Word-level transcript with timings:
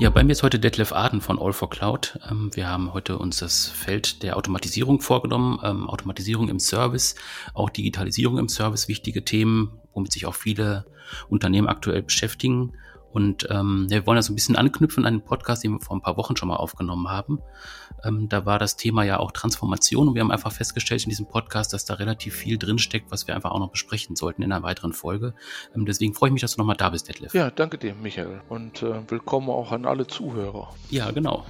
Ja, 0.00 0.08
bei 0.08 0.24
mir 0.24 0.32
ist 0.32 0.42
heute 0.42 0.58
Detlef 0.58 0.92
Aden 0.92 1.20
von 1.20 1.38
All 1.38 1.52
for 1.52 1.68
Cloud. 1.68 2.18
Ähm, 2.30 2.50
wir 2.54 2.70
haben 2.70 2.94
heute 2.94 3.18
uns 3.18 3.36
das 3.36 3.68
Feld 3.68 4.22
der 4.22 4.38
Automatisierung 4.38 5.02
vorgenommen. 5.02 5.60
Ähm, 5.62 5.90
Automatisierung 5.90 6.48
im 6.48 6.58
Service, 6.58 7.16
auch 7.52 7.68
Digitalisierung 7.68 8.38
im 8.38 8.48
Service, 8.48 8.88
wichtige 8.88 9.26
Themen, 9.26 9.78
womit 9.92 10.12
sich 10.12 10.24
auch 10.24 10.34
viele 10.34 10.86
Unternehmen 11.28 11.68
aktuell 11.68 12.00
beschäftigen. 12.00 12.72
Und 13.12 13.48
ähm, 13.50 13.86
wir 13.88 14.06
wollen 14.06 14.16
ja 14.16 14.22
so 14.22 14.32
ein 14.32 14.36
bisschen 14.36 14.56
anknüpfen 14.56 15.04
an 15.04 15.14
den 15.14 15.24
Podcast, 15.24 15.64
den 15.64 15.72
wir 15.72 15.80
vor 15.80 15.96
ein 15.96 16.00
paar 16.00 16.16
Wochen 16.16 16.36
schon 16.36 16.48
mal 16.48 16.56
aufgenommen 16.56 17.08
haben. 17.08 17.40
Ähm, 18.04 18.28
da 18.28 18.46
war 18.46 18.58
das 18.58 18.76
Thema 18.76 19.02
ja 19.02 19.18
auch 19.18 19.32
Transformation 19.32 20.08
und 20.08 20.14
wir 20.14 20.22
haben 20.22 20.30
einfach 20.30 20.52
festgestellt 20.52 21.02
in 21.04 21.10
diesem 21.10 21.26
Podcast, 21.26 21.72
dass 21.72 21.84
da 21.84 21.94
relativ 21.94 22.34
viel 22.34 22.56
drinsteckt, 22.56 23.10
was 23.10 23.26
wir 23.26 23.34
einfach 23.34 23.50
auch 23.50 23.58
noch 23.58 23.70
besprechen 23.70 24.16
sollten 24.16 24.42
in 24.42 24.52
einer 24.52 24.62
weiteren 24.62 24.92
Folge. 24.92 25.34
Ähm, 25.74 25.86
deswegen 25.86 26.14
freue 26.14 26.28
ich 26.28 26.34
mich, 26.34 26.42
dass 26.42 26.54
du 26.54 26.60
nochmal 26.60 26.76
da 26.76 26.90
bist, 26.90 27.08
Detlef. 27.08 27.34
Ja, 27.34 27.50
danke 27.50 27.78
dir, 27.78 27.94
Michael. 27.94 28.42
Und 28.48 28.82
äh, 28.82 29.02
willkommen 29.08 29.50
auch 29.50 29.72
an 29.72 29.86
alle 29.86 30.06
Zuhörer. 30.06 30.72
Ja, 30.90 31.10
genau. 31.10 31.44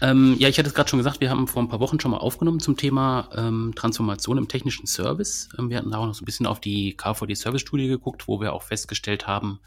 Ähm, 0.00 0.36
ja, 0.38 0.48
ich 0.48 0.58
hatte 0.58 0.68
es 0.68 0.74
gerade 0.74 0.88
schon 0.88 0.98
gesagt, 0.98 1.20
wir 1.20 1.30
haben 1.30 1.48
vor 1.48 1.62
ein 1.62 1.68
paar 1.68 1.80
Wochen 1.80 1.98
schon 1.98 2.10
mal 2.10 2.18
aufgenommen 2.18 2.60
zum 2.60 2.76
Thema 2.76 3.28
ähm, 3.34 3.72
Transformation 3.74 4.38
im 4.38 4.48
technischen 4.48 4.86
Service. 4.86 5.48
Ähm, 5.58 5.70
wir 5.70 5.78
hatten 5.78 5.92
auch 5.92 6.06
noch 6.06 6.14
so 6.14 6.22
ein 6.22 6.24
bisschen 6.24 6.46
auf 6.46 6.60
die 6.60 6.96
KVD 6.96 7.34
Service 7.34 7.62
Studie 7.62 7.88
geguckt, 7.88 8.28
wo 8.28 8.40
wir 8.40 8.52
auch 8.52 8.62
festgestellt 8.62 9.26
haben, 9.26 9.60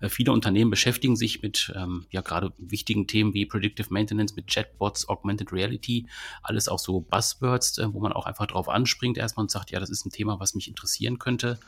äh, 0.00 0.08
viele 0.08 0.32
Unternehmen 0.32 0.70
beschäftigen 0.70 1.16
sich 1.16 1.42
mit 1.42 1.72
ähm, 1.74 2.06
ja 2.10 2.20
gerade 2.20 2.52
wichtigen 2.58 3.06
Themen 3.06 3.34
wie 3.34 3.46
Predictive 3.46 3.88
Maintenance, 3.90 4.34
mit 4.36 4.48
Chatbots, 4.48 5.08
Augmented 5.08 5.52
Reality, 5.52 6.06
alles 6.42 6.68
auch 6.68 6.78
so 6.78 7.00
Buzzwords, 7.00 7.78
äh, 7.78 7.92
wo 7.92 8.00
man 8.00 8.12
auch 8.12 8.26
einfach 8.26 8.46
drauf 8.46 8.68
anspringt 8.68 9.16
erstmal 9.16 9.44
und 9.44 9.50
sagt, 9.50 9.70
ja, 9.70 9.80
das 9.80 9.90
ist 9.90 10.04
ein 10.04 10.10
Thema, 10.10 10.38
was 10.38 10.54
mich 10.54 10.68
interessieren 10.68 11.18
könnte. 11.18 11.58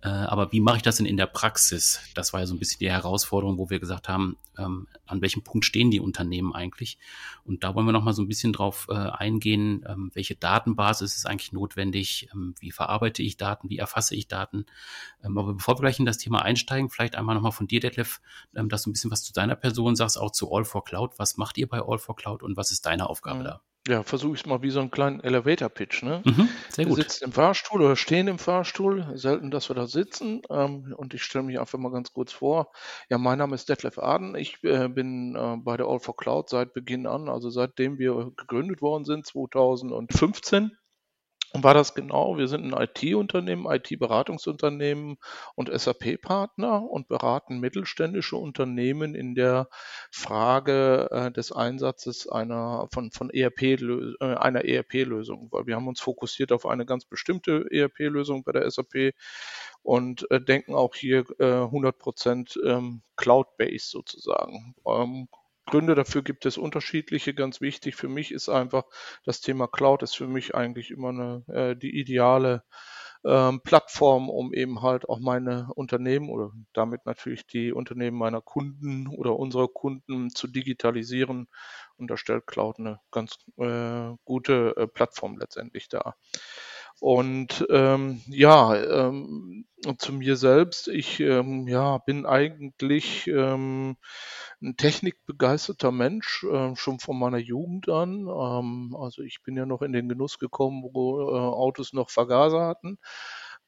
Äh, 0.00 0.08
aber 0.08 0.52
wie 0.52 0.60
mache 0.60 0.76
ich 0.76 0.82
das 0.82 0.96
denn 0.96 1.06
in 1.06 1.16
der 1.16 1.26
Praxis? 1.26 2.00
Das 2.14 2.32
war 2.32 2.40
ja 2.40 2.46
so 2.46 2.54
ein 2.54 2.58
bisschen 2.58 2.78
die 2.78 2.90
Herausforderung, 2.90 3.58
wo 3.58 3.68
wir 3.68 3.80
gesagt 3.80 4.08
haben, 4.08 4.36
ähm, 4.56 4.86
an 5.06 5.20
welchem 5.22 5.42
Punkt 5.42 5.64
stehen 5.64 5.90
die 5.90 5.98
Unternehmen 5.98 6.54
eigentlich? 6.54 6.98
Und 7.44 7.64
da 7.64 7.74
wollen 7.74 7.86
wir 7.86 7.92
noch 7.92 8.04
mal 8.04 8.12
so 8.12 8.22
ein 8.22 8.28
bisschen 8.28 8.52
drauf 8.52 8.86
äh, 8.90 8.94
eingehen, 8.94 9.84
ähm, 9.88 10.10
welche 10.14 10.36
Datenbasis 10.36 11.16
ist 11.16 11.26
eigentlich 11.26 11.52
notwendig? 11.52 12.28
Ähm, 12.32 12.54
wie 12.60 12.70
verarbeite 12.70 13.22
ich 13.22 13.36
Daten? 13.36 13.70
Wie 13.70 13.78
erfasse 13.78 14.14
ich 14.14 14.28
Daten? 14.28 14.66
Ähm, 15.24 15.36
aber 15.36 15.54
bevor 15.54 15.76
wir 15.76 15.82
gleich 15.82 15.98
in 15.98 16.06
das 16.06 16.18
Thema 16.18 16.42
einsteigen, 16.42 16.90
vielleicht 16.90 17.16
einmal 17.16 17.34
noch 17.34 17.42
mal 17.42 17.50
von 17.50 17.66
dir, 17.66 17.80
Detlef, 17.80 18.20
ähm, 18.54 18.68
dass 18.68 18.82
du 18.82 18.90
ein 18.90 18.92
bisschen 18.92 19.10
was 19.10 19.24
zu 19.24 19.32
deiner 19.32 19.56
Person 19.56 19.96
sagst, 19.96 20.18
auch 20.18 20.30
zu 20.30 20.52
All 20.52 20.64
for 20.64 20.84
Cloud. 20.84 21.18
Was 21.18 21.36
macht 21.36 21.58
ihr 21.58 21.68
bei 21.68 21.80
All 21.80 21.98
for 21.98 22.14
Cloud 22.14 22.44
und 22.44 22.56
was 22.56 22.70
ist 22.70 22.86
deine 22.86 23.08
Aufgabe 23.08 23.40
mhm. 23.40 23.44
da? 23.44 23.60
Ja, 23.88 24.02
versuche 24.02 24.34
ich 24.34 24.40
es 24.40 24.46
mal 24.46 24.60
wie 24.60 24.68
so 24.70 24.80
einen 24.80 24.90
kleinen 24.90 25.20
Elevator-Pitch. 25.20 26.02
Ne? 26.02 26.22
Mhm, 26.24 26.48
sehr 26.68 26.84
Wir 26.84 26.90
gut. 26.90 26.96
sitzen 26.96 27.24
im 27.24 27.32
Fahrstuhl 27.32 27.80
oder 27.80 27.96
stehen 27.96 28.28
im 28.28 28.38
Fahrstuhl. 28.38 29.06
Selten, 29.14 29.50
dass 29.50 29.70
wir 29.70 29.74
da 29.76 29.86
sitzen. 29.86 30.42
Ähm, 30.50 30.94
und 30.94 31.14
ich 31.14 31.22
stelle 31.22 31.44
mich 31.44 31.58
einfach 31.58 31.78
mal 31.78 31.90
ganz 31.90 32.12
kurz 32.12 32.32
vor. 32.32 32.70
Ja, 33.08 33.16
mein 33.16 33.38
Name 33.38 33.54
ist 33.54 33.68
Detlef 33.70 33.98
Aden. 33.98 34.34
Ich 34.34 34.62
äh, 34.62 34.88
bin 34.88 35.34
äh, 35.34 35.56
bei 35.56 35.78
der 35.78 35.86
All 35.86 36.00
for 36.00 36.16
Cloud 36.16 36.50
seit 36.50 36.74
Beginn 36.74 37.06
an, 37.06 37.30
also 37.30 37.48
seitdem 37.48 37.98
wir 37.98 38.30
gegründet 38.36 38.82
worden 38.82 39.06
sind, 39.06 39.26
2015 39.26 40.76
war 41.54 41.74
das 41.74 41.94
genau? 41.94 42.36
Wir 42.36 42.46
sind 42.46 42.64
ein 42.64 42.82
IT-Unternehmen, 42.82 43.66
IT-Beratungsunternehmen 43.66 45.16
und 45.54 45.70
SAP-Partner 45.72 46.82
und 46.82 47.08
beraten 47.08 47.58
mittelständische 47.58 48.36
Unternehmen 48.36 49.14
in 49.14 49.34
der 49.34 49.68
Frage 50.10 51.08
äh, 51.10 51.30
des 51.30 51.52
Einsatzes 51.52 52.28
einer 52.28 52.88
von, 52.92 53.10
von 53.12 53.30
ERP, 53.30 53.62
äh, 53.62 54.16
einer 54.20 54.64
ERP-Lösung, 54.64 55.48
weil 55.50 55.66
wir 55.66 55.76
haben 55.76 55.88
uns 55.88 56.00
fokussiert 56.00 56.52
auf 56.52 56.66
eine 56.66 56.84
ganz 56.84 57.06
bestimmte 57.06 57.66
ERP-Lösung 57.70 58.44
bei 58.44 58.52
der 58.52 58.70
SAP 58.70 59.14
und 59.82 60.30
äh, 60.30 60.40
denken 60.40 60.74
auch 60.74 60.94
hier 60.94 61.24
äh, 61.38 61.44
100% 61.44 62.62
ähm, 62.64 63.02
Cloud-based 63.16 63.90
sozusagen. 63.90 64.74
Ähm, 64.86 65.28
Gründe 65.68 65.94
dafür 65.94 66.22
gibt 66.22 66.46
es 66.46 66.58
unterschiedliche. 66.58 67.34
Ganz 67.34 67.60
wichtig 67.60 67.94
für 67.94 68.08
mich 68.08 68.32
ist 68.32 68.48
einfach, 68.48 68.84
das 69.24 69.40
Thema 69.40 69.68
Cloud 69.68 70.02
ist 70.02 70.16
für 70.16 70.26
mich 70.26 70.54
eigentlich 70.54 70.90
immer 70.90 71.10
eine, 71.10 71.44
äh, 71.48 71.76
die 71.76 71.98
ideale 71.98 72.64
ähm, 73.24 73.60
Plattform, 73.62 74.30
um 74.30 74.54
eben 74.54 74.82
halt 74.82 75.08
auch 75.08 75.18
meine 75.18 75.68
Unternehmen 75.74 76.30
oder 76.30 76.52
damit 76.72 77.04
natürlich 77.04 77.46
die 77.46 77.72
Unternehmen 77.72 78.16
meiner 78.16 78.40
Kunden 78.40 79.08
oder 79.08 79.36
unserer 79.36 79.68
Kunden 79.68 80.30
zu 80.30 80.46
digitalisieren. 80.48 81.48
Und 81.96 82.10
da 82.10 82.16
stellt 82.16 82.46
Cloud 82.46 82.78
eine 82.78 83.00
ganz 83.10 83.36
äh, 83.58 84.14
gute 84.24 84.74
äh, 84.76 84.86
Plattform 84.86 85.36
letztendlich 85.36 85.88
dar. 85.88 86.16
Und 87.00 87.64
ähm, 87.70 88.20
ja, 88.26 88.74
ähm, 89.06 89.66
zu 89.98 90.12
mir 90.12 90.36
selbst, 90.36 90.88
ich 90.88 91.20
ähm, 91.20 91.68
ja, 91.68 91.98
bin 91.98 92.26
eigentlich 92.26 93.28
ähm, 93.28 93.96
ein 94.60 94.76
technikbegeisterter 94.76 95.92
Mensch, 95.92 96.44
äh, 96.44 96.74
schon 96.74 96.98
von 96.98 97.18
meiner 97.18 97.38
Jugend 97.38 97.88
an. 97.88 98.26
Ähm, 98.26 98.96
also 98.98 99.22
ich 99.22 99.42
bin 99.44 99.56
ja 99.56 99.66
noch 99.66 99.82
in 99.82 99.92
den 99.92 100.08
Genuss 100.08 100.38
gekommen, 100.38 100.82
wo 100.92 101.20
äh, 101.30 101.34
Autos 101.34 101.92
noch 101.92 102.10
Vergaser 102.10 102.66
hatten. 102.66 102.98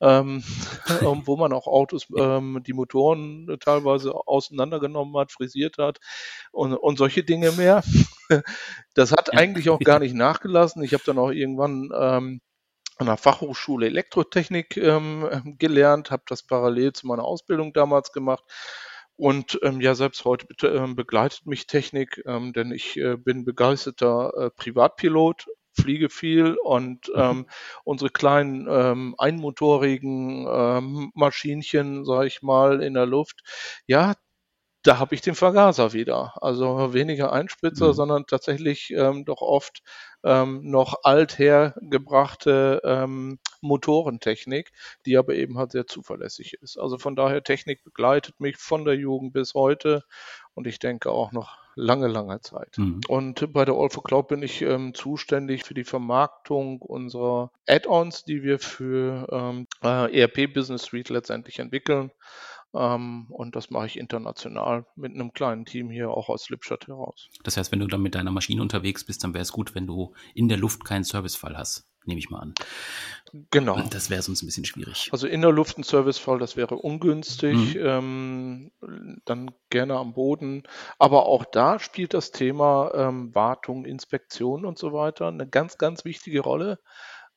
Ähm, 0.01 0.43
wo 1.27 1.37
man 1.37 1.53
auch 1.53 1.67
Autos, 1.67 2.07
ähm, 2.17 2.63
die 2.67 2.73
Motoren 2.73 3.57
teilweise 3.61 4.15
auseinandergenommen 4.15 5.17
hat, 5.19 5.31
frisiert 5.31 5.79
hat 5.79 5.99
und, 6.53 6.75
und 6.75 6.97
solche 6.99 7.23
Dinge 7.23 7.53
mehr. 7.53 7.83
Das 8.95 9.11
hat 9.11 9.37
eigentlich 9.37 9.71
auch 9.71 9.81
gar 9.81 9.99
nicht 9.99 10.15
nachgelassen. 10.15 10.85
Ich 10.85 10.95
habe 10.95 11.03
dann 11.05 11.19
auch 11.19 11.31
irgendwann 11.31 11.91
ähm, 11.93 12.41
an 13.01 13.07
der 13.07 13.17
Fachhochschule 13.17 13.87
Elektrotechnik 13.87 14.77
ähm, 14.77 15.57
gelernt, 15.59 16.11
habe 16.11 16.23
das 16.29 16.43
parallel 16.43 16.93
zu 16.93 17.07
meiner 17.07 17.25
Ausbildung 17.25 17.73
damals 17.73 18.13
gemacht. 18.13 18.45
Und 19.17 19.59
ähm, 19.63 19.81
ja, 19.81 19.95
selbst 19.95 20.25
heute 20.27 20.47
äh, 20.63 20.95
begleitet 20.95 21.47
mich 21.47 21.67
Technik, 21.67 22.23
ähm, 22.27 22.53
denn 22.53 22.73
ich 22.73 22.99
äh, 22.99 23.17
bin 23.17 23.45
begeisterter 23.47 24.33
äh, 24.37 24.51
Privatpilot, 24.51 25.47
fliege 25.73 26.11
viel 26.11 26.57
und 26.63 27.09
mhm. 27.09 27.15
ähm, 27.17 27.47
unsere 27.85 28.11
kleinen 28.11 28.67
ähm, 28.69 29.15
einmotorigen 29.17 30.47
ähm, 30.47 31.11
Maschinchen, 31.15 32.05
sage 32.05 32.27
ich 32.27 32.43
mal, 32.43 32.83
in 32.83 32.95
der 32.95 33.07
Luft, 33.07 33.41
ja, 33.87 34.15
da 34.83 34.99
habe 34.99 35.15
ich 35.15 35.21
den 35.21 35.35
Vergaser 35.35 35.93
wieder. 35.93 36.35
Also 36.41 36.95
weniger 36.95 37.33
Einspritzer, 37.33 37.89
mhm. 37.89 37.93
sondern 37.93 38.27
tatsächlich 38.27 38.91
ähm, 38.91 39.25
doch 39.25 39.43
oft 39.43 39.83
ähm, 40.23 40.71
noch 40.71 41.01
althergebrachte 41.03 42.81
ähm, 42.85 43.39
Motorentechnik, 43.61 44.73
die 45.07 45.17
aber 45.17 45.35
eben 45.35 45.59
halt 45.59 45.73
sehr 45.73 45.87
zuverlässig 45.87 46.55
ist. 46.63 46.79
Also 46.79 46.99
von 46.99 47.17
daher, 47.17 47.43
Technik 47.43 47.85
begleitet 47.85 48.41
mich 48.41 48.57
von 48.57 48.85
der 48.85 48.95
Jugend 48.95 49.33
bis 49.33 49.55
heute 49.55 50.05
und 50.55 50.67
ich 50.67 50.79
denke 50.79 51.11
auch 51.11 51.33
noch 51.33 51.59
lange, 51.75 52.09
lange 52.09 52.41
Zeit. 52.41 52.77
Mhm. 52.79 53.01
Und 53.09 53.53
bei 53.53 53.65
der 53.65 53.75
All 53.75 53.91
for 53.91 54.03
Cloud 54.03 54.29
bin 54.29 54.43
ich 54.43 54.63
ähm, 54.63 54.95
zuständig 54.95 55.65
für 55.65 55.75
die 55.75 55.85
Vermarktung 55.85 56.81
unserer 56.83 57.51
Add-ons, 57.67 58.25
die 58.25 58.43
wir 58.43 58.59
für 58.59 59.27
ähm, 59.31 59.67
äh, 59.83 60.21
ERP 60.21 60.53
Business 60.53 60.83
Suite 60.83 61.11
letztendlich 61.11 61.59
entwickeln. 61.59 62.11
Ähm, 62.75 63.27
und 63.31 63.57
das 63.57 63.71
mache 63.71 63.87
ich 63.87 63.99
international 63.99 64.87
mit 64.95 65.13
einem 65.13 65.33
kleinen 65.33 65.65
Team 65.65 65.91
hier 65.91 66.11
auch 66.11 66.29
aus 66.29 66.49
Lippstadt 66.51 66.87
heraus. 66.87 67.29
Das 67.43 67.57
heißt, 67.57 67.73
wenn 67.73 67.81
du 67.81 67.87
dann 67.87 68.03
mit 68.03 68.15
deiner 68.15 68.31
Maschine 68.31 68.63
unterwegs 68.63 69.05
bist, 69.05 69.25
dann 69.25 69.35
wäre 69.35 69.43
es 69.43 69.53
gut, 69.53 69.75
wenn 69.75 69.87
du 69.87 70.13
in 70.35 70.49
der 70.49 70.59
Luft 70.59 70.85
keinen 70.85 71.05
Servicefall 71.05 71.57
hast, 71.57 71.89
nehme 72.05 72.19
ich 72.19 72.31
mal 72.31 72.39
an. 72.39 72.55
Genau. 73.51 73.81
Das 73.91 74.11
wäre 74.11 74.23
sonst 74.23 74.43
ein 74.43 74.47
bisschen 74.47 74.65
schwierig. 74.65 75.09
Also 75.13 75.27
in 75.27 75.41
der 75.41 75.53
Luft 75.53 75.79
ein 75.79 75.83
Servicefall, 75.83 76.39
das 76.39 76.57
wäre 76.57 76.77
ungünstig. 76.77 77.75
Mhm. 77.75 77.81
Ähm, 77.85 78.71
dann 79.25 79.53
gerne 79.71 79.97
am 79.97 80.15
Boden. 80.15 80.63
Aber 80.99 81.27
auch 81.27 81.45
da 81.45 81.79
spielt 81.79 82.15
das 82.15 82.31
Thema 82.31 82.93
ähm, 82.95 83.35
Wartung, 83.35 83.85
Inspektion 83.85 84.65
und 84.65 84.79
so 84.79 84.93
weiter 84.93 85.29
eine 85.29 85.49
ganz, 85.49 85.79
ganz 85.79 86.05
wichtige 86.05 86.41
Rolle. 86.41 86.79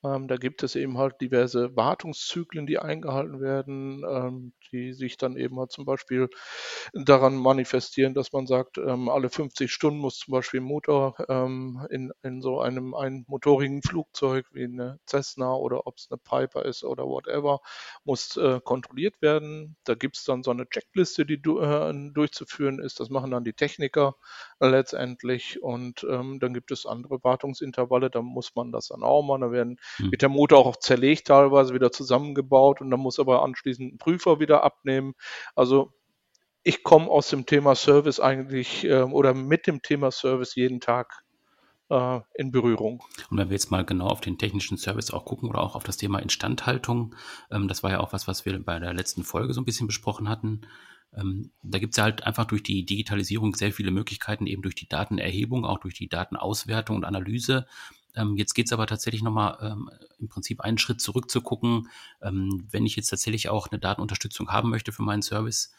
Ähm, 0.04 0.28
da 0.28 0.36
gibt 0.38 0.64
es 0.64 0.76
eben 0.76 0.98
halt 0.98 1.22
diverse 1.22 1.76
Wartungszyklen, 1.76 2.66
die 2.68 2.80
eingehalten 2.80 3.40
werden, 3.42 4.04
ähm, 4.08 4.54
die 4.72 4.94
sich 4.94 5.18
dann 5.18 5.38
eben 5.38 5.58
halt 5.60 5.72
zum 5.72 5.86
Beispiel 5.86 6.30
daran 6.94 7.36
manifestieren, 7.38 8.14
dass 8.14 8.32
man 8.34 8.48
sagt, 8.48 8.78
ähm, 8.78 9.10
alle 9.10 9.30
50 9.30 9.72
Stunden 9.72 10.00
muss 10.00 10.18
zum 10.20 10.32
Beispiel 10.34 10.60
ein 10.62 10.66
Motor 10.66 11.16
ähm, 11.30 11.86
in, 11.90 12.12
in 12.24 12.42
so 12.42 12.60
einem 12.62 12.94
einmotorigen 12.94 13.82
Flugzeug 13.82 14.46
wie 14.52 14.66
eine 14.66 15.00
Cessna 15.08 15.54
oder 15.56 15.88
ob 15.88 15.98
es 15.98 16.08
eine 16.12 16.18
Piper 16.18 16.66
ist 16.66 16.84
oder 16.84 17.06
whatever, 17.06 17.62
muss 18.04 18.38
äh, 18.38 18.60
kontrolliert 18.64 19.22
werden. 19.22 19.76
Da 19.84 19.96
gibt 19.96 20.18
es 20.18 20.24
dann 20.24 20.44
so 20.44 20.52
eine 20.52 20.68
Checkliste, 20.70 21.26
die 21.26 21.42
du, 21.42 21.60
äh, 21.60 21.94
durchzuführen 22.14 22.80
ist. 22.80 23.00
Das 23.00 23.10
machen 23.10 23.32
dann 23.32 23.44
die 23.44 23.54
Techniker 23.54 24.16
letztendlich. 24.60 25.62
Und 25.62 26.06
ähm, 26.10 26.40
dann 26.40 26.54
gibt 26.54 26.72
es 26.72 26.86
andere 26.86 27.24
Wartungsintervalle, 27.24 28.10
da 28.10 28.22
muss 28.22 28.56
man 28.56 28.72
das 28.72 28.88
dann 28.88 29.04
auch 29.04 29.24
machen. 29.24 29.42
Da 29.42 29.52
werden 29.52 29.78
hm. 29.98 30.12
wird 30.12 30.22
der 30.22 30.30
Motor 30.30 30.66
auch 30.66 30.78
zerlegt, 30.78 31.28
teilweise 31.28 31.74
wieder 31.74 31.92
zusammengebaut 31.92 32.82
und 32.82 32.92
dann 32.92 33.00
muss 33.00 33.20
aber 33.20 33.44
anschließend 33.44 33.94
ein 33.94 33.98
Prüfer 33.98 34.40
wieder 34.40 34.64
abnehmen. 34.64 35.14
Also 35.56 35.94
ich 36.64 36.84
komme 36.84 37.10
aus 37.10 37.30
dem 37.30 37.46
Thema 37.46 37.76
Service 37.76 38.20
eigentlich 38.20 38.86
äh, 38.86 39.02
oder 39.04 39.34
mit 39.34 39.68
dem 39.68 39.82
Thema 39.82 40.12
Service 40.12 40.56
jeden 40.56 40.80
Tag 40.80 41.24
äh, 41.90 42.20
in 42.36 42.52
Berührung. 42.52 43.04
Und 43.30 43.38
wenn 43.38 43.50
wir 43.50 43.56
jetzt 43.56 43.72
mal 43.72 43.86
genau 43.86 44.08
auf 44.08 44.22
den 44.22 44.38
technischen 44.38 44.78
Service 44.78 45.12
auch 45.12 45.26
gucken 45.26 45.50
oder 45.50 45.62
auch 45.62 45.76
auf 45.76 45.84
das 45.84 45.98
Thema 45.98 46.20
Instandhaltung, 46.20 47.16
ähm, 47.52 47.68
das 47.68 47.84
war 47.84 47.92
ja 47.92 48.00
auch 48.00 48.14
was, 48.14 48.28
was 48.28 48.46
wir 48.46 48.58
bei 48.64 48.80
der 48.80 48.94
letzten 48.94 49.24
Folge 49.24 49.54
so 49.54 49.62
ein 49.62 49.66
bisschen 49.66 49.88
besprochen 49.88 50.30
hatten. 50.30 50.62
Ähm, 51.16 51.52
da 51.62 51.80
gibt 51.80 51.94
es 51.94 51.98
ja 51.98 52.06
halt 52.06 52.26
einfach 52.26 52.46
durch 52.46 52.64
die 52.64 52.86
Digitalisierung 52.86 53.56
sehr 53.56 53.72
viele 53.72 53.92
Möglichkeiten, 53.92 54.48
eben 54.48 54.62
durch 54.62 54.76
die 54.76 54.88
Datenerhebung, 54.88 55.66
auch 55.66 55.80
durch 55.80 55.94
die 55.94 56.10
Datenauswertung 56.10 56.98
und 56.98 57.06
Analyse. 57.06 57.68
Ähm, 58.16 58.36
jetzt 58.38 58.54
geht 58.54 58.68
es 58.68 58.74
aber 58.74 58.88
tatsächlich 58.88 59.24
nochmal 59.24 59.58
ähm, 59.62 59.90
im 60.20 60.28
Prinzip 60.30 60.62
einen 60.62 60.78
Schritt 60.78 61.02
zurück 61.02 61.30
zu 61.30 61.42
gucken, 61.42 61.90
ähm, 62.22 62.68
wenn 62.72 62.86
ich 62.86 62.96
jetzt 62.96 63.10
tatsächlich 63.10 63.50
auch 63.50 63.68
eine 63.68 63.80
Datenunterstützung 63.80 64.50
haben 64.50 64.70
möchte 64.70 64.92
für 64.92 65.04
meinen 65.04 65.22
Service, 65.22 65.74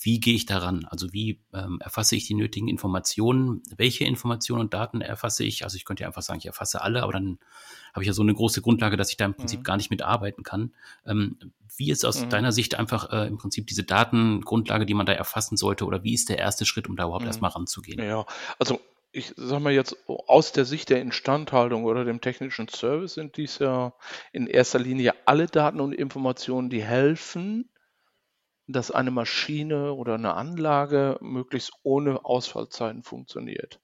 wie 0.00 0.20
gehe 0.20 0.34
ich 0.34 0.46
daran? 0.46 0.84
Also 0.86 1.12
wie 1.12 1.40
ähm, 1.52 1.78
erfasse 1.80 2.16
ich 2.16 2.26
die 2.26 2.34
nötigen 2.34 2.68
Informationen? 2.68 3.62
Welche 3.76 4.04
Informationen 4.04 4.62
und 4.62 4.74
Daten 4.74 5.00
erfasse 5.00 5.44
ich? 5.44 5.64
Also 5.64 5.76
ich 5.76 5.84
könnte 5.84 6.02
ja 6.02 6.08
einfach 6.08 6.22
sagen, 6.22 6.38
ich 6.38 6.46
erfasse 6.46 6.82
alle, 6.82 7.02
aber 7.02 7.12
dann 7.12 7.38
habe 7.92 8.02
ich 8.02 8.08
ja 8.08 8.12
so 8.12 8.22
eine 8.22 8.34
große 8.34 8.62
Grundlage, 8.62 8.96
dass 8.96 9.10
ich 9.10 9.16
da 9.16 9.24
im 9.24 9.34
Prinzip 9.34 9.60
mhm. 9.60 9.64
gar 9.64 9.76
nicht 9.76 9.90
mitarbeiten 9.90 10.42
kann. 10.42 10.72
Ähm, 11.04 11.38
wie 11.76 11.90
ist 11.90 12.04
aus 12.04 12.24
mhm. 12.24 12.30
deiner 12.30 12.52
Sicht 12.52 12.74
einfach 12.74 13.12
äh, 13.12 13.26
im 13.26 13.38
Prinzip 13.38 13.66
diese 13.66 13.84
Datengrundlage, 13.84 14.86
die 14.86 14.94
man 14.94 15.06
da 15.06 15.12
erfassen 15.12 15.56
sollte? 15.56 15.84
Oder 15.84 16.02
wie 16.02 16.14
ist 16.14 16.28
der 16.28 16.38
erste 16.38 16.66
Schritt, 16.66 16.88
um 16.88 16.96
da 16.96 17.04
überhaupt 17.04 17.22
mhm. 17.22 17.28
erstmal 17.28 17.50
ranzugehen? 17.50 18.02
Ja, 18.02 18.26
also 18.58 18.80
ich 19.16 19.32
sag 19.36 19.60
mal 19.60 19.72
jetzt 19.72 19.96
aus 20.06 20.52
der 20.52 20.66
Sicht 20.66 20.90
der 20.90 21.00
Instandhaltung 21.00 21.84
oder 21.84 22.04
dem 22.04 22.20
technischen 22.20 22.68
Service 22.68 23.14
sind 23.14 23.38
dies 23.38 23.58
ja 23.58 23.94
in 24.32 24.46
erster 24.46 24.78
Linie 24.78 25.14
alle 25.24 25.46
Daten 25.46 25.80
und 25.80 25.94
Informationen, 25.94 26.68
die 26.68 26.84
helfen, 26.84 27.70
dass 28.66 28.90
eine 28.90 29.10
Maschine 29.10 29.94
oder 29.94 30.14
eine 30.14 30.34
Anlage 30.34 31.16
möglichst 31.22 31.72
ohne 31.82 32.26
Ausfallzeiten 32.26 33.02
funktioniert. 33.02 33.80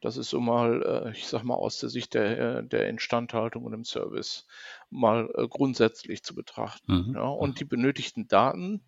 Das 0.00 0.16
ist 0.16 0.30
so 0.30 0.40
mal, 0.40 0.82
äh, 0.82 1.10
ich 1.12 1.26
sag 1.26 1.42
mal, 1.44 1.54
aus 1.54 1.78
der 1.78 1.90
Sicht 1.90 2.14
der, 2.14 2.38
äh, 2.38 2.64
der 2.66 2.88
Instandhaltung 2.88 3.64
und 3.64 3.74
im 3.74 3.84
Service 3.84 4.46
mal 4.88 5.30
äh, 5.34 5.46
grundsätzlich 5.46 6.22
zu 6.22 6.34
betrachten. 6.34 7.08
Mhm. 7.08 7.14
Ja, 7.16 7.24
und 7.24 7.60
die 7.60 7.64
benötigten 7.66 8.28
Daten 8.28 8.82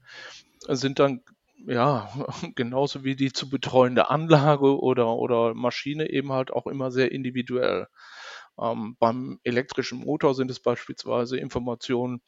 sind 0.69 0.99
dann 0.99 1.23
ja 1.67 2.09
genauso 2.55 3.05
wie 3.05 3.17
die 3.17 3.33
zu 3.33 3.49
betreuende 3.51 4.11
Anlage 4.11 4.81
oder, 4.81 5.15
oder 5.17 5.55
Maschine 5.55 6.11
eben 6.11 6.33
halt 6.33 6.51
auch 6.51 6.67
immer 6.67 6.91
sehr 6.91 7.13
individuell. 7.13 7.89
Ähm, 8.59 8.97
beim 8.99 9.39
elektrischen 9.45 9.99
Motor 9.99 10.35
sind 10.35 10.51
es 10.51 10.61
beispielsweise 10.61 11.37
Informationen 11.39 12.23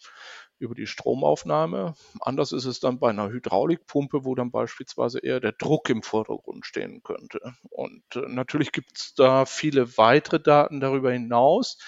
über 0.59 0.75
die 0.75 0.87
Stromaufnahme. 0.87 1.95
Anders 2.21 2.53
ist 2.53 2.67
es 2.67 2.81
dann 2.81 2.99
bei 2.99 3.11
einer 3.11 3.31
Hydraulikpumpe, 3.31 4.25
wo 4.25 4.35
dann 4.35 4.51
beispielsweise 4.51 5.21
eher 5.21 5.41
der 5.41 5.53
Druck 5.53 5.89
im 5.89 6.03
Vordergrund 6.03 6.67
stehen 6.67 7.03
könnte. 7.03 7.41
Und 7.71 8.05
äh, 8.17 8.29
natürlich 8.29 8.73
gibt 8.73 8.99
es 8.99 9.15
da 9.15 9.47
viele 9.47 9.97
weitere 9.97 10.41
Daten 10.41 10.81
darüber 10.81 11.13
hinaus, 11.13 11.79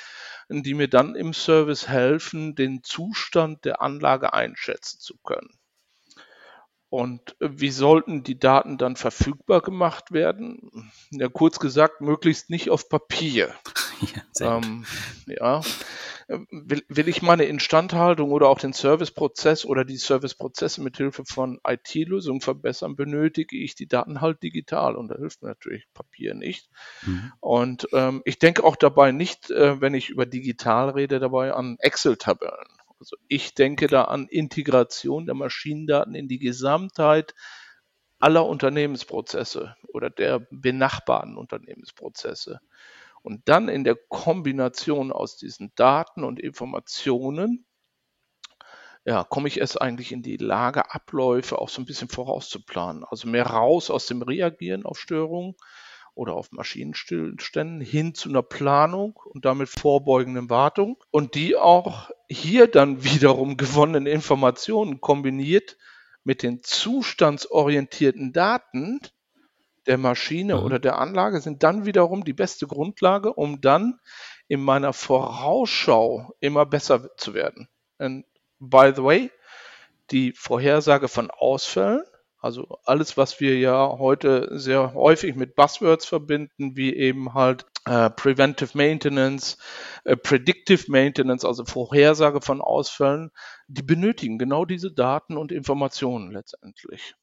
die 0.49 0.75
mir 0.75 0.89
dann 0.89 1.15
im 1.17 1.35
Service 1.35 1.89
helfen, 1.89 2.55
den 2.55 2.83
Zustand 2.83 3.65
der 3.67 3.83
Anlage 3.83 4.33
einschätzen 4.33 4.99
zu 5.01 5.17
können. 5.25 5.60
Und 6.91 7.37
äh, 7.41 7.49
wie 7.53 7.71
sollten 7.71 8.25
die 8.25 8.39
Daten 8.39 8.77
dann 8.77 8.97
verfügbar 8.97 9.63
gemacht 9.63 10.11
werden? 10.11 10.91
Ja, 11.11 11.29
kurz 11.29 11.61
gesagt, 11.61 12.01
möglichst 12.01 12.51
nicht 12.51 12.69
auf 12.71 12.89
Papier. 12.89 13.55
Ja, 14.39 14.57
ähm, 14.57 14.87
ja. 15.27 15.61
Will, 16.51 16.83
will, 16.89 17.07
ich 17.07 17.21
meine 17.21 17.45
Instandhaltung 17.45 18.33
oder 18.33 18.49
auch 18.49 18.59
den 18.59 18.73
Serviceprozess 18.73 19.67
oder 19.67 19.85
die 19.85 19.99
Serviceprozesse 19.99 20.81
mit 20.81 20.97
Hilfe 20.97 21.27
von 21.27 21.61
IT-Lösungen 21.69 22.41
verbessern, 22.41 22.97
benötige 22.97 23.59
ich 23.59 23.75
die 23.75 23.89
Daten 23.89 24.23
halt 24.23 24.43
digital 24.43 24.97
und 24.97 25.09
da 25.09 25.17
hilft 25.17 25.43
mir 25.43 25.49
natürlich 25.49 25.87
Papier 25.93 26.33
nicht. 26.33 26.71
Mhm. 27.03 27.33
Und 27.41 27.89
ähm, 27.93 28.23
ich 28.25 28.39
denke 28.39 28.65
auch 28.65 28.77
dabei 28.77 29.13
nicht, 29.13 29.51
äh, 29.51 29.83
wenn 29.83 29.93
ich 29.93 30.09
über 30.09 30.25
digital 30.25 30.89
rede, 30.89 31.21
dabei 31.21 31.53
an 31.53 31.77
Excel-Tabellen. 31.79 32.80
Also 33.01 33.17
ich 33.29 33.55
denke 33.55 33.87
da 33.87 34.05
an 34.05 34.29
Integration 34.29 35.27
der 35.27 35.35
Maschinendaten 35.35 36.15
in 36.15 36.29
die 36.29 36.39
Gesamtheit 36.39 37.35
aller 38.19 38.47
Unternehmensprozesse 38.47 39.75
oder 39.89 40.11
der 40.11 40.47
benachbarten 40.51 41.37
Unternehmensprozesse. 41.39 42.61
Und 43.23 43.49
dann 43.49 43.69
in 43.69 43.85
der 43.85 43.97
Kombination 43.97 45.13
aus 45.13 45.37
diesen 45.37 45.73
Daten 45.75 46.25
und 46.25 46.39
Informationen, 46.39 47.67
ja, 49.07 49.25
komme 49.25 49.49
ich 49.49 49.59
erst 49.59 49.81
eigentlich 49.81 50.13
in 50.13 50.23
die 50.23 50.37
Lage, 50.37 50.93
Abläufe 50.93 51.59
auch 51.59 51.71
so 51.71 51.81
ein 51.81 51.87
bisschen 51.87 52.09
vorauszuplanen. 52.09 53.05
Also 53.05 53.29
mehr 53.29 53.47
raus 53.47 53.91
aus 53.91 54.07
dem 54.07 54.21
Reagieren 54.21 54.85
auf 54.85 54.99
Störungen 54.99 55.55
oder 56.15 56.35
auf 56.35 56.53
Maschinenstillständen 56.53 57.81
hin 57.81 58.15
zu 58.15 58.29
einer 58.29 58.43
Planung 58.43 59.19
und 59.25 59.45
damit 59.45 59.69
vorbeugenden 59.69 60.51
Wartung 60.51 60.97
und 61.11 61.35
die 61.35 61.57
auch 61.57 62.11
hier 62.29 62.67
dann 62.67 63.05
wiederum 63.05 63.57
gewonnenen 63.57 64.07
Informationen 64.07 65.01
kombiniert 65.01 65.77
mit 66.25 66.43
den 66.43 66.63
zustandsorientierten 66.63 68.33
Daten 68.33 69.01
der 69.87 69.99
Maschine 69.99 70.57
mhm. 70.57 70.63
oder 70.63 70.79
der 70.79 70.99
Anlage 70.99 71.41
sind 71.41 71.63
dann 71.63 71.87
wiederum 71.87 72.25
die 72.25 72.33
beste 72.33 72.67
Grundlage, 72.67 73.33
um 73.33 73.61
dann 73.61 73.99
in 74.49 74.61
meiner 74.61 74.93
Vorausschau 74.93 76.35
immer 76.41 76.67
besser 76.67 77.17
zu 77.17 77.35
werden. 77.35 77.69
And 77.99 78.27
by 78.59 78.93
the 78.95 79.03
way, 79.03 79.31
die 80.11 80.33
Vorhersage 80.33 81.09
von 81.09 81.31
Ausfällen 81.31 82.03
also 82.41 82.79
alles, 82.85 83.19
was 83.19 83.39
wir 83.41 83.59
ja 83.59 83.99
heute 83.99 84.49
sehr 84.59 84.95
häufig 84.95 85.37
mit 85.37 85.55
Buzzwords 85.57 86.07
verbinden, 86.07 86.75
wie 86.75 86.95
eben 86.95 87.35
halt 87.35 87.67
äh, 87.85 88.09
Preventive 88.09 88.77
Maintenance, 88.77 89.59
äh, 90.05 90.17
Predictive 90.17 90.91
Maintenance, 90.91 91.45
also 91.45 91.67
Vorhersage 91.67 92.41
von 92.41 92.63
Ausfällen, 92.63 93.31
die 93.69 93.83
benötigen 93.83 94.39
genau 94.39 94.65
diese 94.65 94.91
Daten 94.91 95.37
und 95.37 95.53
Informationen 95.53 96.31
letztendlich. 96.31 97.15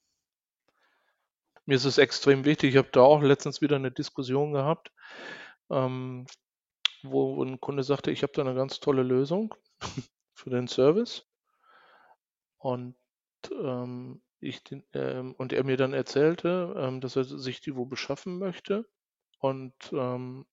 Mir 1.66 1.76
ist 1.76 1.86
es 1.86 1.98
extrem 1.98 2.46
wichtig, 2.46 2.72
ich 2.72 2.78
habe 2.78 2.90
da 2.92 3.02
auch 3.02 3.22
letztens 3.22 3.60
wieder 3.60 3.76
eine 3.76 3.92
Diskussion 3.92 4.54
gehabt, 4.54 4.92
ähm, 5.72 6.28
wo 7.02 7.44
ein 7.44 7.60
Kunde 7.60 7.82
sagte, 7.82 8.12
ich 8.12 8.22
habe 8.22 8.34
da 8.34 8.44
eine 8.44 8.56
ganz 8.56 8.80
tolle 8.80 9.04
Lösung 9.04 9.56
für 10.36 10.52
den 10.52 10.68
Service. 10.68 11.26
Und 12.60 12.96
ähm, 13.52 14.22
ich 14.40 14.64
den, 14.64 14.84
ähm, 14.94 15.34
und 15.38 15.54
er 15.54 15.64
mir 15.64 15.78
dann 15.78 15.94
erzählte, 15.94 16.74
ähm, 16.78 17.02
dass 17.02 17.16
er 17.16 17.24
sich 17.26 17.62
die 17.62 17.76
wo 17.76 17.86
beschaffen 17.86 18.38
möchte 18.40 18.86
und 19.40 19.74
ähm, 19.94 20.46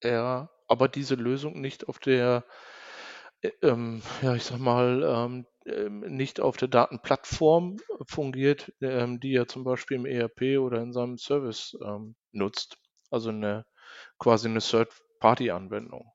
er 0.00 0.50
aber 0.68 0.88
diese 0.88 1.14
Lösung 1.14 1.60
nicht 1.60 1.88
auf 1.88 1.98
der, 1.98 2.44
äh, 3.42 3.50
ähm, 3.62 4.02
ja, 4.22 4.34
ich 4.34 4.44
sag 4.44 4.58
mal, 4.58 5.02
ähm, 5.04 5.46
ähm, 5.66 6.00
nicht 6.00 6.40
auf 6.40 6.56
der 6.56 6.68
Datenplattform 6.68 7.78
fungiert, 8.08 8.72
die 8.80 9.34
er 9.34 9.48
zum 9.48 9.64
Beispiel 9.64 9.96
im 9.98 10.06
ERP 10.06 10.58
oder 10.58 10.80
in 10.82 10.92
seinem 10.92 11.18
Service 11.18 11.76
nutzt. 12.32 12.78
Also 13.10 13.30
eine 13.30 13.64
quasi 14.18 14.48
eine 14.48 14.60
Third-Party-Anwendung. 14.60 16.11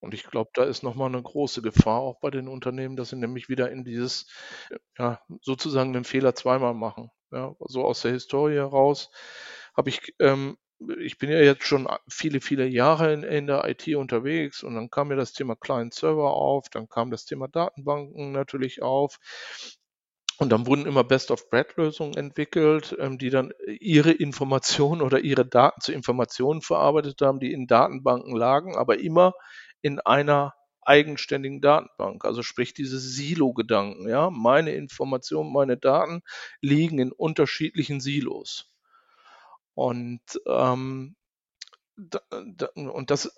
Und 0.00 0.14
ich 0.14 0.24
glaube, 0.24 0.50
da 0.54 0.64
ist 0.64 0.82
nochmal 0.82 1.08
eine 1.08 1.22
große 1.22 1.62
Gefahr 1.62 2.00
auch 2.00 2.20
bei 2.20 2.30
den 2.30 2.48
Unternehmen, 2.48 2.96
dass 2.96 3.10
sie 3.10 3.16
nämlich 3.16 3.48
wieder 3.48 3.70
in 3.70 3.84
dieses, 3.84 4.26
ja, 4.98 5.20
sozusagen 5.40 5.92
den 5.92 6.04
Fehler 6.04 6.34
zweimal 6.34 6.74
machen. 6.74 7.10
Ja, 7.30 7.54
so 7.60 7.84
aus 7.84 8.02
der 8.02 8.12
Historie 8.12 8.54
heraus 8.54 9.10
habe 9.76 9.90
ich, 9.90 10.14
ähm, 10.20 10.56
ich 11.00 11.18
bin 11.18 11.30
ja 11.30 11.38
jetzt 11.38 11.64
schon 11.64 11.88
viele, 12.08 12.40
viele 12.40 12.66
Jahre 12.66 13.12
in, 13.12 13.22
in 13.22 13.46
der 13.46 13.68
IT 13.68 13.88
unterwegs 13.96 14.62
und 14.62 14.74
dann 14.74 14.90
kam 14.90 15.08
mir 15.08 15.16
das 15.16 15.32
Thema 15.32 15.56
Client-Server 15.56 16.32
auf, 16.32 16.68
dann 16.68 16.88
kam 16.88 17.10
das 17.10 17.24
Thema 17.24 17.48
Datenbanken 17.48 18.32
natürlich 18.32 18.82
auf. 18.82 19.18
Und 20.38 20.50
dann 20.50 20.66
wurden 20.66 20.86
immer 20.86 21.04
Best-of-Bread-Lösungen 21.04 22.16
entwickelt, 22.16 22.96
ähm, 22.98 23.18
die 23.18 23.30
dann 23.30 23.52
ihre 23.66 24.10
Informationen 24.10 25.00
oder 25.00 25.20
ihre 25.20 25.46
Daten 25.46 25.80
zu 25.80 25.92
Informationen 25.92 26.60
verarbeitet 26.60 27.20
haben, 27.22 27.38
die 27.38 27.52
in 27.52 27.68
Datenbanken 27.68 28.34
lagen, 28.36 28.76
aber 28.76 28.98
immer 28.98 29.34
in 29.84 30.00
einer 30.00 30.54
eigenständigen 30.80 31.60
Datenbank. 31.60 32.24
Also 32.24 32.42
sprich 32.42 32.72
diese 32.74 32.98
Silo-Gedanken. 32.98 34.08
Ja, 34.08 34.30
meine 34.30 34.72
Informationen, 34.74 35.52
meine 35.52 35.76
Daten 35.76 36.22
liegen 36.62 36.98
in 36.98 37.12
unterschiedlichen 37.12 38.00
Silos. 38.00 38.72
Und 39.74 40.22
ähm, 40.46 41.16
da, 41.96 42.20
da, 42.30 42.68
und 42.74 43.10
das 43.10 43.36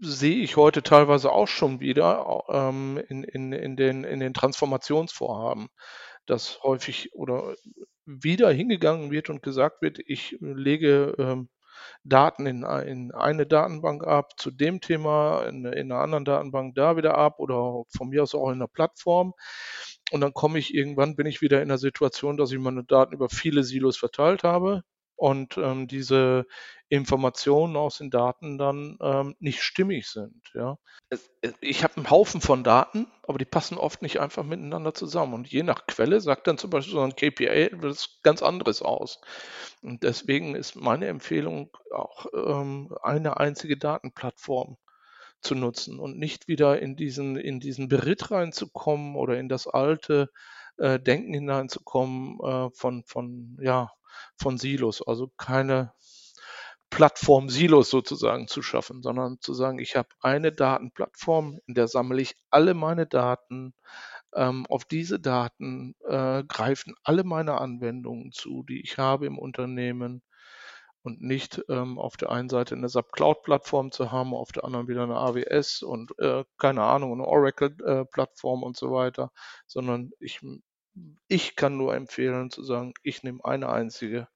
sehe 0.00 0.36
ich 0.36 0.56
heute 0.56 0.82
teilweise 0.82 1.32
auch 1.32 1.48
schon 1.48 1.80
wieder 1.80 2.44
ähm, 2.48 3.02
in, 3.08 3.24
in, 3.24 3.52
in, 3.52 3.76
den, 3.76 4.04
in 4.04 4.20
den 4.20 4.34
Transformationsvorhaben 4.34 5.68
dass 6.28 6.62
häufig 6.62 7.14
oder 7.14 7.56
wieder 8.04 8.50
hingegangen 8.50 9.10
wird 9.10 9.30
und 9.30 9.42
gesagt 9.42 9.80
wird, 9.82 9.98
ich 9.98 10.36
lege 10.40 11.14
ähm, 11.18 11.48
Daten 12.04 12.46
in, 12.46 12.62
in 12.62 13.12
eine 13.12 13.46
Datenbank 13.46 14.06
ab, 14.06 14.38
zu 14.38 14.50
dem 14.50 14.80
Thema 14.80 15.44
in, 15.44 15.64
in 15.64 15.92
einer 15.92 16.00
anderen 16.00 16.24
Datenbank 16.24 16.74
da 16.74 16.96
wieder 16.96 17.16
ab 17.16 17.38
oder 17.38 17.84
von 17.96 18.08
mir 18.08 18.22
aus 18.22 18.34
auch 18.34 18.48
in 18.48 18.56
einer 18.56 18.68
Plattform. 18.68 19.34
Und 20.10 20.20
dann 20.20 20.32
komme 20.32 20.58
ich 20.58 20.74
irgendwann, 20.74 21.16
bin 21.16 21.26
ich 21.26 21.42
wieder 21.42 21.62
in 21.62 21.68
der 21.68 21.78
Situation, 21.78 22.36
dass 22.36 22.52
ich 22.52 22.58
meine 22.58 22.84
Daten 22.84 23.14
über 23.14 23.28
viele 23.28 23.62
Silos 23.62 23.96
verteilt 23.98 24.42
habe 24.42 24.82
und 25.16 25.58
ähm, 25.58 25.88
diese 25.88 26.46
Informationen 26.88 27.76
aus 27.76 27.98
den 27.98 28.10
Daten 28.10 28.56
dann 28.56 28.98
ähm, 29.02 29.36
nicht 29.40 29.62
stimmig 29.62 30.08
sind. 30.08 30.42
Ja. 30.54 30.78
Es, 31.10 31.30
ich 31.60 31.84
habe 31.84 31.96
einen 31.96 32.10
Haufen 32.10 32.40
von 32.40 32.64
Daten, 32.64 33.06
aber 33.22 33.38
die 33.38 33.44
passen 33.44 33.76
oft 33.76 34.00
nicht 34.00 34.20
einfach 34.20 34.42
miteinander 34.42 34.94
zusammen. 34.94 35.34
Und 35.34 35.48
je 35.48 35.62
nach 35.62 35.86
Quelle 35.86 36.20
sagt 36.20 36.46
dann 36.46 36.58
zum 36.58 36.70
Beispiel 36.70 36.94
so 36.94 37.02
ein 37.02 37.14
KPA 37.14 37.68
was 37.82 38.20
ganz 38.22 38.42
anderes 38.42 38.80
aus. 38.80 39.20
Und 39.82 40.02
deswegen 40.02 40.54
ist 40.54 40.76
meine 40.76 41.06
Empfehlung 41.06 41.70
auch 41.92 42.26
ähm, 42.34 42.94
eine 43.02 43.36
einzige 43.38 43.76
Datenplattform 43.76 44.78
zu 45.40 45.54
nutzen 45.54 46.00
und 46.00 46.18
nicht 46.18 46.48
wieder 46.48 46.80
in 46.80 46.96
diesen, 46.96 47.36
in 47.36 47.60
diesen 47.60 47.88
Beritt 47.88 48.30
reinzukommen 48.30 49.14
oder 49.14 49.38
in 49.38 49.48
das 49.48 49.66
alte 49.66 50.30
äh, 50.78 50.98
Denken 50.98 51.34
hineinzukommen 51.34 52.38
äh, 52.40 52.70
von, 52.74 53.04
von, 53.04 53.58
ja, 53.60 53.92
von 54.36 54.58
Silos. 54.58 55.06
Also 55.06 55.28
keine 55.36 55.92
Plattform 56.90 57.48
Silos 57.48 57.90
sozusagen 57.90 58.48
zu 58.48 58.62
schaffen, 58.62 59.02
sondern 59.02 59.40
zu 59.40 59.54
sagen, 59.54 59.78
ich 59.78 59.96
habe 59.96 60.08
eine 60.20 60.52
Datenplattform, 60.52 61.60
in 61.66 61.74
der 61.74 61.88
sammle 61.88 62.22
ich 62.22 62.34
alle 62.50 62.74
meine 62.74 63.06
Daten. 63.06 63.74
Ähm, 64.34 64.66
auf 64.66 64.84
diese 64.84 65.20
Daten 65.20 65.94
äh, 66.06 66.44
greifen 66.44 66.94
alle 67.04 67.24
meine 67.24 67.60
Anwendungen 67.60 68.32
zu, 68.32 68.62
die 68.62 68.80
ich 68.82 68.98
habe 68.98 69.26
im 69.26 69.38
Unternehmen 69.38 70.22
und 71.02 71.22
nicht 71.22 71.62
ähm, 71.68 71.98
auf 71.98 72.16
der 72.16 72.30
einen 72.30 72.48
Seite 72.48 72.74
eine 72.74 72.88
SAP 72.88 73.12
Cloud 73.12 73.42
Plattform 73.42 73.90
zu 73.92 74.12
haben, 74.12 74.34
auf 74.34 74.52
der 74.52 74.64
anderen 74.64 74.88
wieder 74.88 75.04
eine 75.04 75.16
AWS 75.16 75.82
und 75.82 76.18
äh, 76.18 76.44
keine 76.58 76.82
Ahnung, 76.82 77.12
eine 77.12 77.26
Oracle 77.26 77.76
äh, 77.84 78.04
und 78.42 78.76
so 78.76 78.92
weiter, 78.92 79.30
sondern 79.66 80.10
ich, 80.20 80.40
ich 81.28 81.56
kann 81.56 81.76
nur 81.76 81.94
empfehlen 81.94 82.50
zu 82.50 82.62
sagen, 82.62 82.94
ich 83.02 83.22
nehme 83.22 83.44
eine 83.44 83.68
einzige 83.68 84.28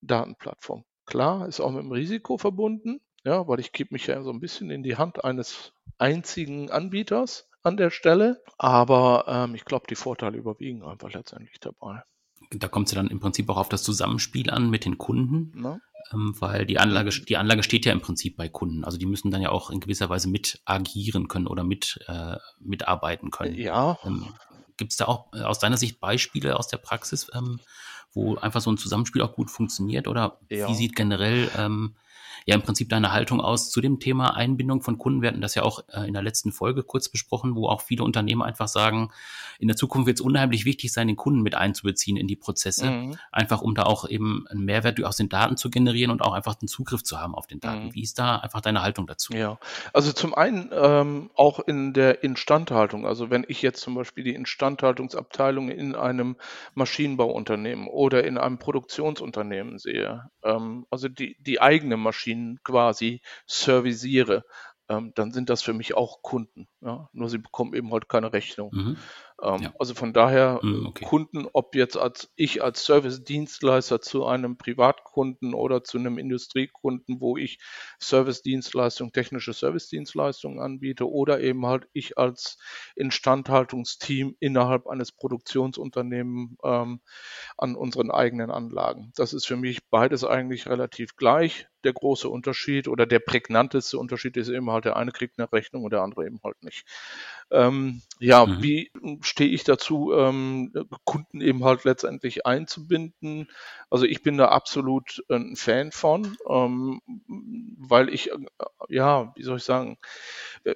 Datenplattform. 0.00 0.84
Klar, 1.06 1.46
ist 1.48 1.60
auch 1.60 1.70
mit 1.70 1.82
dem 1.82 1.92
Risiko 1.92 2.36
verbunden, 2.38 3.00
ja, 3.24 3.46
weil 3.48 3.60
ich 3.60 3.72
gebe 3.72 3.94
mich 3.94 4.06
ja 4.06 4.22
so 4.22 4.30
ein 4.30 4.40
bisschen 4.40 4.70
in 4.70 4.82
die 4.82 4.96
Hand 4.96 5.24
eines 5.24 5.72
einzigen 5.98 6.70
Anbieters 6.70 7.48
an 7.62 7.76
der 7.76 7.90
Stelle, 7.90 8.42
aber 8.58 9.24
ähm, 9.26 9.54
ich 9.54 9.64
glaube, 9.64 9.86
die 9.88 9.94
Vorteile 9.94 10.36
überwiegen 10.36 10.82
einfach 10.82 11.12
letztendlich 11.12 11.58
dabei. 11.60 12.02
Da 12.50 12.68
kommt 12.68 12.88
es 12.88 12.94
ja 12.94 13.02
dann 13.02 13.10
im 13.10 13.18
Prinzip 13.18 13.48
auch 13.48 13.56
auf 13.56 13.68
das 13.68 13.82
Zusammenspiel 13.82 14.50
an 14.50 14.70
mit 14.70 14.84
den 14.84 14.98
Kunden. 14.98 15.52
Na? 15.54 15.80
ähm, 16.12 16.34
weil 16.38 16.66
die 16.66 16.78
Anlage, 16.78 17.10
die 17.10 17.36
Anlage 17.36 17.62
steht 17.62 17.84
ja 17.84 17.92
im 17.92 18.00
Prinzip 18.00 18.36
bei 18.36 18.48
Kunden. 18.48 18.84
Also 18.84 18.98
die 18.98 19.06
müssen 19.06 19.30
dann 19.30 19.42
ja 19.42 19.50
auch 19.50 19.70
in 19.70 19.80
gewisser 19.80 20.08
Weise 20.08 20.28
mit 20.28 20.60
agieren 20.64 21.28
können 21.28 21.46
oder 21.46 21.64
mit 21.64 22.00
äh, 22.06 22.36
mitarbeiten 22.60 23.30
können. 23.30 23.54
Ja. 23.54 23.98
Ähm, 24.04 24.34
Gibt 24.76 24.92
es 24.92 24.98
da 24.98 25.06
auch 25.06 25.32
äh, 25.32 25.42
aus 25.42 25.58
deiner 25.58 25.76
Sicht 25.76 26.00
Beispiele 26.00 26.58
aus 26.58 26.68
der 26.68 26.78
Praxis, 26.78 27.30
ähm, 27.34 27.60
wo 28.16 28.34
einfach 28.36 28.60
so 28.60 28.70
ein 28.72 28.78
Zusammenspiel 28.78 29.22
auch 29.22 29.34
gut 29.34 29.50
funktioniert? 29.50 30.08
Oder 30.08 30.38
ja. 30.50 30.68
wie 30.68 30.74
sieht 30.74 30.96
generell 30.96 31.48
ähm, 31.56 31.94
ja 32.44 32.54
im 32.54 32.62
Prinzip 32.62 32.88
deine 32.88 33.12
Haltung 33.12 33.40
aus 33.40 33.70
zu 33.70 33.80
dem 33.80 34.00
Thema 34.00 34.36
Einbindung 34.36 34.82
von 34.82 34.98
Kunden. 34.98 35.22
Wir 35.22 35.28
hatten 35.28 35.40
das 35.40 35.54
ja 35.54 35.62
auch 35.62 35.84
äh, 35.92 36.06
in 36.06 36.12
der 36.12 36.22
letzten 36.22 36.52
Folge 36.52 36.82
kurz 36.82 37.08
besprochen, 37.08 37.54
wo 37.54 37.68
auch 37.68 37.80
viele 37.80 38.04
Unternehmen 38.04 38.42
einfach 38.42 38.68
sagen, 38.68 39.10
in 39.58 39.68
der 39.68 39.76
Zukunft 39.76 40.06
wird 40.06 40.18
es 40.18 40.24
unheimlich 40.24 40.64
wichtig 40.64 40.92
sein, 40.92 41.06
den 41.06 41.16
Kunden 41.16 41.42
mit 41.42 41.54
einzubeziehen 41.54 42.16
in 42.16 42.26
die 42.26 42.36
Prozesse, 42.36 42.90
mhm. 42.90 43.18
einfach 43.32 43.62
um 43.62 43.74
da 43.74 43.84
auch 43.84 44.08
eben 44.08 44.46
einen 44.48 44.64
Mehrwert 44.64 45.02
aus 45.02 45.16
den 45.16 45.28
Daten 45.28 45.56
zu 45.56 45.70
generieren 45.70 46.10
und 46.10 46.22
auch 46.22 46.32
einfach 46.32 46.54
den 46.54 46.68
Zugriff 46.68 47.02
zu 47.02 47.20
haben 47.20 47.34
auf 47.34 47.46
den 47.46 47.60
Daten. 47.60 47.86
Mhm. 47.86 47.94
Wie 47.94 48.02
ist 48.02 48.18
da 48.18 48.36
einfach 48.36 48.60
deine 48.60 48.82
Haltung 48.82 49.06
dazu? 49.06 49.32
Ja, 49.32 49.58
also 49.92 50.12
zum 50.12 50.34
einen 50.34 50.70
ähm, 50.72 51.30
auch 51.34 51.60
in 51.60 51.92
der 51.92 52.22
Instandhaltung. 52.22 53.06
Also 53.06 53.30
wenn 53.30 53.44
ich 53.48 53.62
jetzt 53.62 53.80
zum 53.80 53.94
Beispiel 53.94 54.24
die 54.24 54.34
Instandhaltungsabteilung 54.34 55.70
in 55.70 55.94
einem 55.94 56.36
Maschinenbauunternehmen 56.74 57.88
oder 57.88 58.24
in 58.24 58.38
einem 58.38 58.58
Produktionsunternehmen 58.58 59.78
sehe, 59.78 60.30
ähm, 60.42 60.86
also 60.90 61.08
die, 61.08 61.36
die 61.40 61.60
eigene 61.60 61.96
Maschine 61.96 62.25
Maschinen 62.26 62.60
quasi 62.62 63.20
serviciere, 63.46 64.44
ähm, 64.88 65.12
dann 65.14 65.32
sind 65.32 65.50
das 65.50 65.62
für 65.62 65.72
mich 65.72 65.94
auch 65.94 66.22
Kunden. 66.22 66.68
Ja? 66.80 67.08
Nur 67.12 67.28
sie 67.28 67.38
bekommen 67.38 67.74
eben 67.74 67.92
halt 67.92 68.08
keine 68.08 68.32
Rechnung. 68.32 68.70
Mhm. 68.72 68.96
Ähm, 69.42 69.62
ja. 69.62 69.74
Also 69.78 69.94
von 69.94 70.12
daher 70.12 70.60
mhm, 70.62 70.86
okay. 70.86 71.04
Kunden, 71.04 71.46
ob 71.52 71.74
jetzt 71.74 71.96
als 71.96 72.32
ich 72.36 72.62
als 72.62 72.84
Service-Dienstleister 72.84 74.00
zu 74.00 74.24
einem 74.24 74.56
Privatkunden 74.56 75.54
oder 75.54 75.82
zu 75.82 75.98
einem 75.98 76.18
Industriekunden, 76.18 77.20
wo 77.20 77.36
ich 77.36 77.58
Service-Dienstleistung, 78.00 79.12
technische 79.12 79.52
Service-Dienstleistungen 79.52 80.60
anbiete 80.60 81.10
oder 81.10 81.40
eben 81.40 81.66
halt 81.66 81.88
ich 81.92 82.16
als 82.16 82.56
Instandhaltungsteam 82.94 84.36
innerhalb 84.38 84.86
eines 84.86 85.12
Produktionsunternehmens 85.12 86.56
ähm, 86.62 87.00
an 87.58 87.74
unseren 87.74 88.10
eigenen 88.10 88.50
Anlagen. 88.50 89.12
Das 89.16 89.34
ist 89.34 89.46
für 89.46 89.56
mich 89.56 89.80
beides 89.90 90.24
eigentlich 90.24 90.66
relativ 90.68 91.16
gleich. 91.16 91.66
Der 91.86 91.92
große 91.92 92.28
Unterschied 92.28 92.88
oder 92.88 93.06
der 93.06 93.20
prägnanteste 93.20 93.96
Unterschied 93.96 94.36
ist 94.36 94.48
eben 94.48 94.68
halt, 94.72 94.86
der 94.86 94.96
eine 94.96 95.12
kriegt 95.12 95.38
eine 95.38 95.52
Rechnung 95.52 95.84
und 95.84 95.92
der 95.92 96.02
andere 96.02 96.26
eben 96.26 96.40
halt 96.42 96.60
nicht. 96.64 96.84
Ähm, 97.52 98.02
ja, 98.18 98.44
mhm. 98.44 98.60
wie 98.60 98.90
stehe 99.20 99.50
ich 99.50 99.62
dazu, 99.62 100.12
ähm, 100.12 100.72
Kunden 101.04 101.40
eben 101.40 101.62
halt 101.62 101.84
letztendlich 101.84 102.44
einzubinden? 102.44 103.48
Also 103.88 104.04
ich 104.04 104.24
bin 104.24 104.36
da 104.36 104.48
absolut 104.48 105.22
ein 105.30 105.54
Fan 105.54 105.92
von, 105.92 106.36
ähm, 106.50 107.00
weil 107.78 108.08
ich, 108.08 108.32
äh, 108.32 108.36
ja, 108.88 109.32
wie 109.36 109.44
soll 109.44 109.58
ich 109.58 109.64
sagen, 109.64 109.96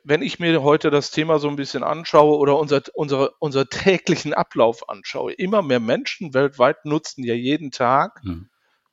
wenn 0.04 0.22
ich 0.22 0.38
mir 0.38 0.62
heute 0.62 0.90
das 0.90 1.10
Thema 1.10 1.40
so 1.40 1.48
ein 1.48 1.56
bisschen 1.56 1.82
anschaue 1.82 2.38
oder 2.38 2.56
unser, 2.56 2.82
unsere, 2.94 3.32
unser 3.40 3.66
täglichen 3.68 4.32
Ablauf 4.32 4.88
anschaue, 4.88 5.32
immer 5.32 5.62
mehr 5.62 5.80
Menschen 5.80 6.34
weltweit 6.34 6.84
nutzen 6.84 7.24
ja 7.24 7.34
jeden 7.34 7.72
Tag 7.72 8.22
mhm 8.22 8.49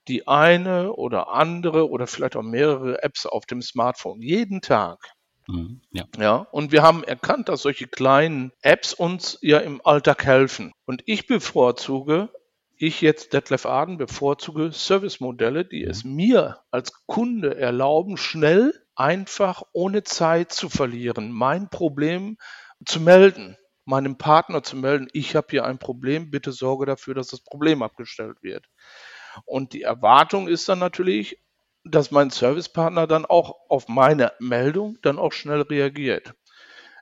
die 0.08 0.28
eine 0.28 0.94
oder 0.94 1.30
andere 1.30 1.90
oder 1.90 2.08
vielleicht 2.08 2.36
auch 2.36 2.44
mehrere 2.44 3.04
Apps 3.04 3.26
auf 3.26 3.46
dem 3.46 3.62
Smartphone 3.62 4.22
jeden 4.22 4.62
Tag. 4.62 5.00
Mhm, 5.48 5.82
ja. 5.92 6.06
ja, 6.18 6.36
und 6.52 6.72
wir 6.72 6.84
haben 6.84 7.04
erkannt, 7.04 7.48
dass 7.50 7.62
solche 7.62 7.88
kleinen 7.88 8.52
Apps 8.62 8.94
uns 8.94 9.38
ja 9.42 9.60
im 9.60 9.82
Alltag 9.84 10.26
helfen. 10.26 10.74
Und 10.86 11.04
ich 11.06 11.26
bevorzuge, 11.26 12.30
ich 12.76 13.02
jetzt 13.02 13.34
Detlef 13.34 13.66
Aden 13.66 13.98
bevorzuge 13.98 14.72
Servicemodelle, 14.72 15.66
die 15.66 15.84
es 15.84 16.04
mhm. 16.04 16.16
mir 16.16 16.60
als 16.70 16.92
Kunde 17.06 17.58
erlauben, 17.58 18.18
schnell, 18.18 18.74
einfach, 18.96 19.64
ohne 19.74 20.04
Zeit 20.04 20.52
zu 20.52 20.70
verlieren, 20.70 21.32
mein 21.32 21.70
Problem 21.70 22.38
zu 22.86 23.00
melden, 23.00 23.58
meinem 23.86 24.18
Partner 24.18 24.64
zu 24.64 24.76
melden, 24.76 25.08
ich 25.14 25.36
habe 25.36 25.48
hier 25.50 25.66
ein 25.66 25.80
Problem, 25.80 26.30
bitte 26.30 26.52
sorge 26.52 26.86
dafür, 26.86 27.14
dass 27.14 27.28
das 27.28 27.42
Problem 27.42 27.82
abgestellt 27.82 28.38
wird. 28.42 28.66
Und 29.46 29.74
die 29.74 29.84
Erwartung 29.84 30.48
ist 30.48 30.68
dann 30.70 30.80
natürlich, 30.80 31.40
dass 31.84 32.12
mein 32.12 32.30
Servicepartner 32.30 33.08
dann 33.08 33.26
auch 33.26 33.56
auf 33.70 33.88
meine 33.88 34.34
Meldung 34.40 34.98
dann 35.02 35.20
auch 35.20 35.32
schnell 35.32 35.62
reagiert. 35.62 36.34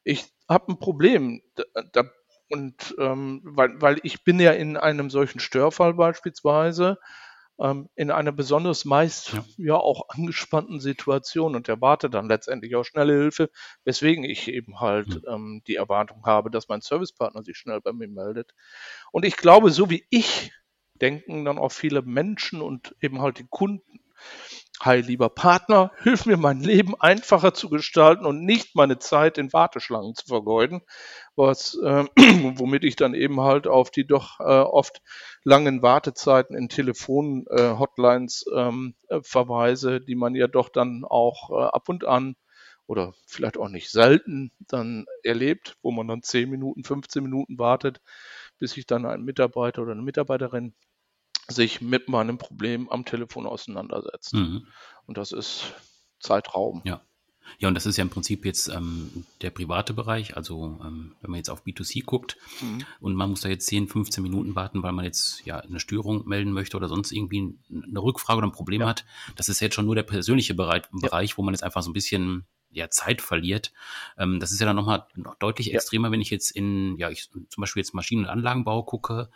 Ich 0.04 0.26
habe 0.48 0.74
ein 0.74 0.80
Problem 0.80 1.42
da, 1.92 2.04
und 2.50 2.96
ähm, 3.00 3.42
weil, 3.44 3.82
weil 3.82 4.00
ich 4.04 4.24
bin 4.24 4.40
ja 4.40 4.52
in 4.52 4.78
einem 4.78 5.10
solchen 5.10 5.40
Störfall 5.40 5.96
beispielsweise 5.96 7.00
ähm, 7.60 7.90
in 7.96 8.12
einer 8.12 8.32
besonders 8.32 8.86
meist 8.86 9.34
ja. 9.34 9.46
ja. 9.58 9.76
auch 9.76 10.10
angespannten 10.10 10.80
Situation 10.80 11.56
und 11.56 11.70
erwarte 11.70 12.10
dann 12.10 12.28
letztendlich 12.28 12.76
auch 12.76 12.84
schnelle 12.84 13.14
Hilfe, 13.14 13.50
weswegen 13.84 14.24
ich 14.24 14.48
eben 14.48 14.80
halt 14.80 15.08
mhm. 15.08 15.22
ähm, 15.28 15.62
die 15.68 15.76
Erwartung 15.76 16.26
habe, 16.26 16.52
dass 16.52 16.68
mein 16.68 16.82
Servicepartner 16.82 17.44
sich 17.44 17.58
schnell 17.58 17.82
bei 17.82 17.94
mir 17.94 18.08
meldet. 18.08 18.54
Und 19.12 19.26
ich 19.26 19.38
glaube, 19.38 19.72
so 19.72 19.90
wie 19.90 20.06
ich 20.10 20.52
denken 21.02 21.46
dann 21.46 21.58
auch 21.58 21.72
viele 21.72 22.02
Menschen 22.02 22.62
und 22.62 22.96
eben 23.02 23.22
halt 23.22 23.40
die 23.40 23.48
Kunden. 23.50 24.00
Hi, 24.82 25.00
lieber 25.00 25.30
Partner, 25.30 25.92
hilf 26.04 26.26
mir 26.26 26.36
mein 26.36 26.60
Leben 26.60 26.96
einfacher 27.00 27.54
zu 27.54 27.70
gestalten 27.70 28.26
und 28.26 28.44
nicht 28.44 28.76
meine 28.76 29.00
Zeit 29.00 29.38
in 29.38 29.54
Warteschlangen 29.54 30.16
zu 30.16 30.26
vergeuden, 30.28 30.82
was, 31.36 31.78
äh, 31.82 32.06
womit 32.58 32.84
ich 32.84 32.98
dann 32.98 33.14
eben 33.14 33.40
halt 33.40 33.68
auf 33.68 33.90
die 33.90 34.06
doch 34.06 34.40
äh, 34.42 34.44
oft 34.44 35.02
langen 35.44 35.82
Wartezeiten 35.82 36.58
in 36.58 36.68
Telefon-Hotlines 36.68 38.46
äh, 38.54 38.60
ähm, 38.60 38.96
verweise, 39.22 40.02
die 40.02 40.16
man 40.16 40.36
ja 40.36 40.48
doch 40.48 40.70
dann 40.70 41.06
auch 41.06 41.52
äh, 41.52 41.64
ab 41.64 41.88
und 41.88 42.06
an 42.06 42.36
oder 42.88 43.14
vielleicht 43.28 43.58
auch 43.58 43.70
nicht 43.70 43.90
selten 43.90 44.52
dann 44.68 45.06
erlebt, 45.24 45.78
wo 45.82 45.92
man 45.92 46.08
dann 46.08 46.22
10 46.22 46.50
Minuten, 46.50 46.84
15 46.84 47.24
Minuten 47.24 47.58
wartet, 47.58 48.02
bis 48.60 48.72
sich 48.72 48.86
dann 48.86 49.06
ein 49.06 49.24
Mitarbeiter 49.24 49.82
oder 49.82 49.92
eine 49.92 50.02
Mitarbeiterin 50.02 50.74
sich 51.48 51.82
mit 51.82 52.10
meinem 52.10 52.38
Problem 52.38 52.90
am 52.90 53.06
Telefon 53.06 53.46
auseinandersetzt. 53.46 54.34
Mhm. 54.34 54.68
Und 55.06 55.18
das 55.18 55.32
ist 55.32 55.74
Zeitraum. 56.20 56.82
Ja. 56.86 57.02
Ja, 57.60 57.68
und 57.68 57.76
das 57.76 57.86
ist 57.86 57.98
ja 57.98 58.02
im 58.02 58.10
Prinzip 58.10 58.44
jetzt 58.44 58.70
ähm, 58.70 59.26
der 59.42 59.52
private 59.52 59.94
Bereich. 59.94 60.36
Also 60.36 60.80
ähm, 60.84 61.16
wenn 61.22 61.32
man 61.32 61.38
jetzt 61.38 61.50
auf 61.50 61.64
B2C 61.64 62.04
guckt 62.04 62.38
mhm. 62.62 62.84
und 63.00 63.16
man 63.16 63.30
muss 63.30 63.42
da 63.42 63.50
jetzt 63.50 63.68
10, 63.68 63.88
15 63.88 64.24
Minuten 64.24 64.56
warten, 64.56 64.84
weil 64.84 64.92
man 64.92 65.06
jetzt 65.06 65.46
ja 65.46 65.60
eine 65.60 65.80
Störung 65.80 66.28
melden 66.28 66.52
möchte 66.52 66.76
oder 66.76 66.88
sonst 66.88 67.12
irgendwie 67.12 67.56
eine 67.72 68.02
Rückfrage 68.02 68.40
oder 68.40 68.48
ein 68.48 68.52
Problem 68.52 68.82
ja. 68.82 68.88
hat, 68.88 69.06
das 69.36 69.48
ist 69.50 69.60
jetzt 69.60 69.76
schon 69.76 69.86
nur 69.86 69.96
der 69.96 70.04
persönliche 70.04 70.56
Bereich, 70.56 70.84
ja. 70.92 71.00
Bereich, 71.08 71.38
wo 71.38 71.44
man 71.44 71.54
jetzt 71.54 71.64
einfach 71.64 71.84
so 71.84 71.90
ein 71.90 71.94
bisschen 71.94 72.46
ja, 72.76 72.90
Zeit 72.90 73.22
verliert. 73.22 73.72
Ähm, 74.18 74.40
das 74.40 74.52
ist 74.52 74.60
ja 74.60 74.66
dann 74.66 74.76
nochmal 74.76 75.06
noch 75.16 75.36
deutlich 75.36 75.68
ja. 75.68 75.76
extremer, 75.76 76.12
wenn 76.12 76.22
ich 76.22 76.30
jetzt 76.30 76.52
in, 76.52 76.98
ja, 76.98 77.10
ich 77.10 77.30
zum 77.32 77.62
Beispiel 77.62 77.82
jetzt 77.82 77.94
Maschinen- 77.94 78.26
und 78.26 78.30
Anlagenbau 78.30 78.84
gucke 78.84 79.30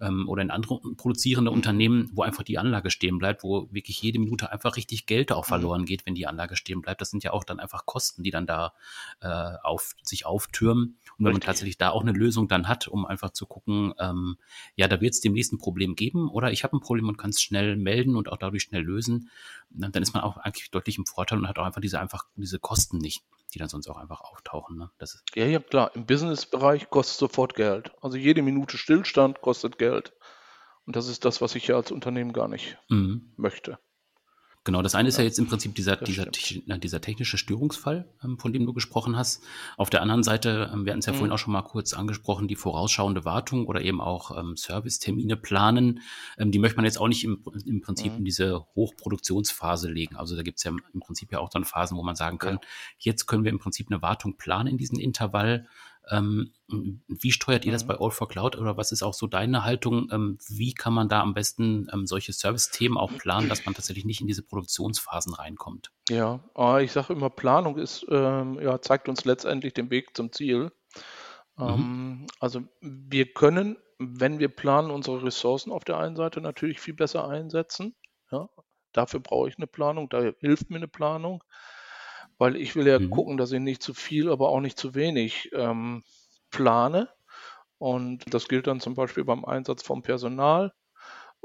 ähm, 0.00 0.28
oder 0.28 0.42
in 0.42 0.50
andere 0.50 0.80
produzierende 0.96 1.50
mhm. 1.50 1.56
Unternehmen, 1.56 2.10
wo 2.14 2.22
einfach 2.22 2.42
die 2.42 2.58
Anlage 2.58 2.90
stehen 2.90 3.18
bleibt, 3.18 3.42
wo 3.42 3.68
wirklich 3.70 4.00
jede 4.00 4.18
Minute 4.18 4.50
einfach 4.50 4.76
richtig 4.76 5.06
Geld 5.06 5.30
auch 5.30 5.44
mhm. 5.46 5.48
verloren 5.48 5.80
mhm. 5.82 5.86
geht, 5.86 6.06
wenn 6.06 6.14
die 6.14 6.26
Anlage 6.26 6.56
stehen 6.56 6.80
bleibt. 6.80 7.00
Das 7.00 7.10
sind 7.10 7.22
ja 7.22 7.32
auch 7.32 7.44
dann 7.44 7.60
einfach 7.60 7.84
Kosten, 7.84 8.22
die 8.22 8.30
dann 8.30 8.46
da 8.46 8.72
äh, 9.20 9.28
auf, 9.62 9.94
sich 10.02 10.24
auftürmen. 10.24 10.98
Und 11.18 11.24
wenn 11.24 11.32
man 11.32 11.40
tatsächlich 11.40 11.78
da 11.78 11.90
auch 11.90 12.02
eine 12.02 12.12
Lösung 12.12 12.48
dann 12.48 12.66
hat, 12.66 12.88
um 12.88 13.04
einfach 13.04 13.30
zu 13.30 13.46
gucken, 13.46 13.92
ähm, 13.98 14.38
ja, 14.74 14.88
da 14.88 15.00
wird 15.00 15.12
es 15.12 15.20
demnächst 15.20 15.52
ein 15.52 15.58
Problem 15.58 15.96
geben 15.96 16.28
oder 16.30 16.50
ich 16.50 16.64
habe 16.64 16.76
ein 16.76 16.80
Problem 16.80 17.08
und 17.08 17.18
kann 17.18 17.30
es 17.30 17.42
schnell 17.42 17.76
melden 17.76 18.16
und 18.16 18.30
auch 18.30 18.38
dadurch 18.38 18.62
schnell 18.62 18.82
lösen, 18.82 19.28
dann 19.70 20.02
ist 20.02 20.14
man 20.14 20.22
auch 20.22 20.36
eigentlich 20.36 20.70
deutlich 20.70 20.98
im 20.98 21.06
Vorteil 21.06 21.38
und 21.38 21.48
hat 21.48 21.58
auch 21.58 21.64
einfach 21.64 21.80
diese 21.80 22.00
einfach 22.00 22.24
diese 22.34 22.58
Kosten 22.58 22.98
nicht, 22.98 23.24
die 23.52 23.58
dann 23.58 23.68
sonst 23.68 23.88
auch 23.88 23.96
einfach 23.96 24.20
auftauchen. 24.20 24.76
Ne? 24.76 24.90
Das 24.98 25.14
ist 25.14 25.24
ja, 25.34 25.46
ja, 25.46 25.58
klar. 25.60 25.90
Im 25.94 26.06
Businessbereich 26.06 26.90
kostet 26.90 27.18
sofort 27.18 27.54
Geld. 27.54 27.92
Also 28.00 28.16
jede 28.16 28.42
Minute 28.42 28.78
Stillstand 28.78 29.40
kostet 29.40 29.78
Geld. 29.78 30.12
Und 30.86 30.96
das 30.96 31.08
ist 31.08 31.24
das, 31.24 31.40
was 31.40 31.54
ich 31.54 31.66
ja 31.66 31.76
als 31.76 31.90
Unternehmen 31.90 32.32
gar 32.32 32.48
nicht 32.48 32.78
mhm. 32.88 33.32
möchte. 33.36 33.78
Genau, 34.66 34.82
das 34.82 34.96
eine 34.96 35.08
ist 35.08 35.16
ja, 35.16 35.22
jetzt 35.22 35.38
im 35.38 35.46
Prinzip 35.46 35.76
dieser, 35.76 35.94
dieser, 35.94 36.26
dieser 36.26 37.00
technische 37.00 37.38
Störungsfall, 37.38 38.04
ähm, 38.24 38.36
von 38.36 38.52
dem 38.52 38.66
du 38.66 38.72
gesprochen 38.72 39.16
hast. 39.16 39.44
Auf 39.76 39.90
der 39.90 40.02
anderen 40.02 40.24
Seite, 40.24 40.72
ähm, 40.74 40.84
wir 40.84 40.90
hatten 40.90 40.98
es 40.98 41.06
ja 41.06 41.12
mhm. 41.12 41.18
vorhin 41.18 41.32
auch 41.32 41.38
schon 41.38 41.52
mal 41.52 41.62
kurz 41.62 41.94
angesprochen, 41.94 42.48
die 42.48 42.56
vorausschauende 42.56 43.24
Wartung 43.24 43.68
oder 43.68 43.80
eben 43.80 44.00
auch 44.00 44.36
ähm, 44.36 44.56
Servicetermine 44.56 45.36
planen. 45.36 46.00
Ähm, 46.36 46.50
die 46.50 46.58
möchte 46.58 46.74
man 46.78 46.84
jetzt 46.84 47.00
auch 47.00 47.06
nicht 47.06 47.22
im, 47.22 47.44
im 47.64 47.80
Prinzip 47.80 48.10
mhm. 48.10 48.18
in 48.18 48.24
diese 48.24 48.66
Hochproduktionsphase 48.74 49.88
legen. 49.88 50.16
Also 50.16 50.34
da 50.34 50.42
gibt 50.42 50.58
es 50.58 50.64
ja 50.64 50.72
im 50.72 51.00
Prinzip 51.00 51.30
ja 51.30 51.38
auch 51.38 51.48
dann 51.48 51.64
Phasen, 51.64 51.96
wo 51.96 52.02
man 52.02 52.16
sagen 52.16 52.38
kann, 52.38 52.54
ja. 52.54 52.60
jetzt 52.98 53.26
können 53.26 53.44
wir 53.44 53.52
im 53.52 53.60
Prinzip 53.60 53.86
eine 53.88 54.02
Wartung 54.02 54.36
planen 54.36 54.66
in 54.66 54.78
diesem 54.78 54.98
Intervall. 54.98 55.68
Ähm, 56.08 56.52
wie 56.68 57.32
steuert 57.32 57.64
ihr 57.64 57.72
das 57.72 57.84
mhm. 57.84 57.88
bei 57.88 57.98
All 57.98 58.10
for 58.10 58.28
Cloud 58.28 58.56
oder 58.56 58.76
was 58.76 58.92
ist 58.92 59.02
auch 59.02 59.14
so 59.14 59.26
deine 59.26 59.64
Haltung? 59.64 60.08
Ähm, 60.12 60.38
wie 60.48 60.72
kann 60.72 60.92
man 60.92 61.08
da 61.08 61.20
am 61.20 61.34
besten 61.34 61.88
ähm, 61.92 62.06
solche 62.06 62.32
Service-Themen 62.32 62.96
auch 62.96 63.12
planen, 63.18 63.48
dass 63.48 63.64
man 63.66 63.74
tatsächlich 63.74 64.04
nicht 64.04 64.20
in 64.20 64.26
diese 64.26 64.42
Produktionsphasen 64.42 65.34
reinkommt? 65.34 65.90
Ja, 66.08 66.40
ah, 66.54 66.78
ich 66.78 66.92
sage 66.92 67.12
immer, 67.12 67.30
Planung 67.30 67.78
ist, 67.78 68.06
ähm, 68.08 68.60
ja, 68.60 68.80
zeigt 68.80 69.08
uns 69.08 69.24
letztendlich 69.24 69.74
den 69.74 69.90
Weg 69.90 70.16
zum 70.16 70.32
Ziel. 70.32 70.70
Mhm. 71.56 71.68
Ähm, 71.68 72.26
also 72.40 72.62
wir 72.80 73.32
können, 73.32 73.76
wenn 73.98 74.38
wir 74.38 74.48
planen, 74.48 74.90
unsere 74.90 75.24
Ressourcen 75.24 75.72
auf 75.72 75.84
der 75.84 75.98
einen 75.98 76.16
Seite 76.16 76.40
natürlich 76.40 76.80
viel 76.80 76.94
besser 76.94 77.28
einsetzen. 77.28 77.96
Ja? 78.30 78.48
Dafür 78.92 79.20
brauche 79.20 79.48
ich 79.48 79.56
eine 79.56 79.66
Planung, 79.66 80.08
da 80.08 80.32
hilft 80.38 80.70
mir 80.70 80.76
eine 80.76 80.88
Planung 80.88 81.42
weil 82.38 82.56
ich 82.56 82.76
will 82.76 82.86
ja 82.86 82.98
mhm. 82.98 83.10
gucken, 83.10 83.36
dass 83.36 83.52
ich 83.52 83.60
nicht 83.60 83.82
zu 83.82 83.94
viel, 83.94 84.30
aber 84.30 84.48
auch 84.48 84.60
nicht 84.60 84.78
zu 84.78 84.94
wenig 84.94 85.50
ähm, 85.52 86.02
plane. 86.50 87.08
Und 87.78 88.22
das 88.32 88.48
gilt 88.48 88.66
dann 88.66 88.80
zum 88.80 88.94
Beispiel 88.94 89.24
beim 89.24 89.44
Einsatz 89.44 89.82
vom 89.82 90.02
Personal 90.02 90.72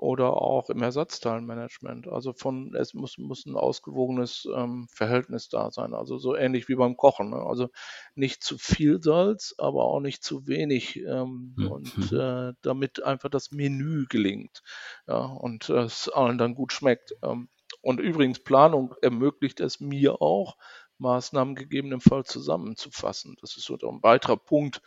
oder 0.02 0.42
auch 0.42 0.72
im 0.72 0.82
Ersatzteilmanagement. 0.82 2.08
Also 2.08 2.34
von 2.34 2.74
es 2.74 2.96
muss, 2.96 3.20
muss 3.20 3.46
ein 3.46 3.56
ausgewogenes 3.56 4.48
ähm, 4.56 4.88
Verhältnis 4.92 5.48
da 5.48 5.70
sein. 5.70 5.94
Also 5.94 6.18
so 6.18 6.36
ähnlich 6.36 6.68
wie 6.68 6.76
beim 6.76 6.98
Kochen. 6.98 7.30
Ne? 7.30 7.36
Also 7.36 7.70
nicht 8.16 8.44
zu 8.44 8.58
viel 8.58 9.00
Salz, 9.02 9.54
aber 9.60 9.84
auch 9.84 10.00
nicht 10.00 10.24
zu 10.24 10.48
wenig. 10.48 10.98
Ähm, 10.98 11.54
mhm. 11.56 11.72
Und 11.72 12.12
äh, 12.14 12.54
damit 12.64 13.04
einfach 13.04 13.30
das 13.30 13.52
Menü 13.52 14.06
gelingt. 14.10 14.64
Ja, 15.08 15.20
und 15.20 15.70
es 15.70 16.10
allen 16.10 16.40
dann 16.40 16.56
gut 16.56 16.74
schmeckt. 16.74 17.14
Ähm, 17.22 17.50
und 17.82 18.00
übrigens, 18.00 18.40
Planung 18.40 18.96
ermöglicht 19.02 19.60
es 19.60 19.80
mir 19.80 20.22
auch, 20.22 20.58
Maßnahmen 20.98 21.56
gegebenenfalls 21.56 22.30
zusammenzufassen. 22.30 23.36
Das 23.42 23.58
ist 23.58 23.66
so 23.66 23.76
ein 23.76 24.04
weiterer 24.04 24.38
Punkt 24.38 24.82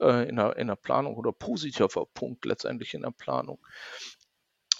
äh, 0.00 0.28
in, 0.28 0.36
der, 0.36 0.56
in 0.56 0.66
der 0.66 0.76
Planung 0.76 1.16
oder 1.16 1.32
positiver 1.32 2.06
Punkt 2.06 2.44
letztendlich 2.44 2.94
in 2.94 3.02
der 3.02 3.12
Planung. 3.12 3.64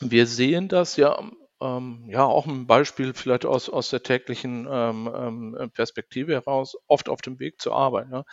Wir 0.01 0.27
sehen 0.27 0.69
das 0.69 0.97
ja 0.97 1.17
ähm, 1.61 2.07
ja, 2.09 2.25
auch 2.25 2.47
ein 2.47 2.67
Beispiel 2.67 3.13
vielleicht 3.15 3.45
aus, 3.45 3.69
aus 3.69 3.91
der 3.91 4.03
täglichen 4.03 4.67
ähm, 4.71 5.13
ähm, 5.15 5.71
Perspektive 5.73 6.33
heraus, 6.33 6.77
oft 6.87 7.09
auf 7.09 7.21
dem 7.21 7.39
Weg 7.39 7.61
zur 7.61 7.77
Arbeit. 7.77 8.09
Ja. 8.11 8.25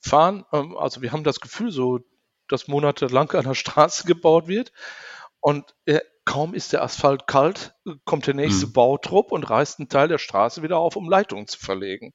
Fahren, 0.00 0.44
ähm, 0.52 0.76
also 0.76 1.00
wir 1.00 1.12
haben 1.12 1.24
das 1.24 1.40
Gefühl 1.40 1.70
so, 1.70 2.00
dass 2.48 2.68
monatelang 2.68 3.30
an 3.32 3.44
der 3.44 3.54
Straße 3.54 4.04
gebaut 4.06 4.48
wird 4.48 4.72
und 5.40 5.74
äh, 5.86 6.00
kaum 6.24 6.54
ist 6.54 6.72
der 6.72 6.82
Asphalt 6.82 7.26
kalt, 7.26 7.74
kommt 8.04 8.26
der 8.26 8.34
nächste 8.34 8.66
mhm. 8.66 8.72
Bautrupp 8.72 9.32
und 9.32 9.48
reißt 9.48 9.78
einen 9.78 9.88
Teil 9.88 10.08
der 10.08 10.18
Straße 10.18 10.62
wieder 10.62 10.78
auf, 10.78 10.96
um 10.96 11.08
Leitungen 11.08 11.46
zu 11.46 11.58
verlegen. 11.58 12.12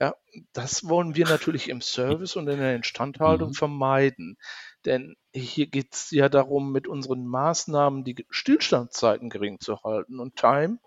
Ja, 0.00 0.14
das 0.54 0.88
wollen 0.88 1.14
wir 1.14 1.28
natürlich 1.28 1.68
im 1.68 1.82
Service 1.82 2.34
und 2.34 2.48
in 2.48 2.58
der 2.58 2.74
Instandhaltung 2.74 3.50
mhm. 3.50 3.54
vermeiden. 3.54 4.38
Denn 4.86 5.14
hier 5.34 5.66
geht 5.66 5.94
es 5.94 6.10
ja 6.10 6.30
darum, 6.30 6.72
mit 6.72 6.88
unseren 6.88 7.26
Maßnahmen 7.26 8.02
die 8.04 8.24
Stillstandszeiten 8.30 9.28
gering 9.28 9.60
zu 9.60 9.82
halten. 9.82 10.18
Und 10.18 10.36
Time 10.36 10.78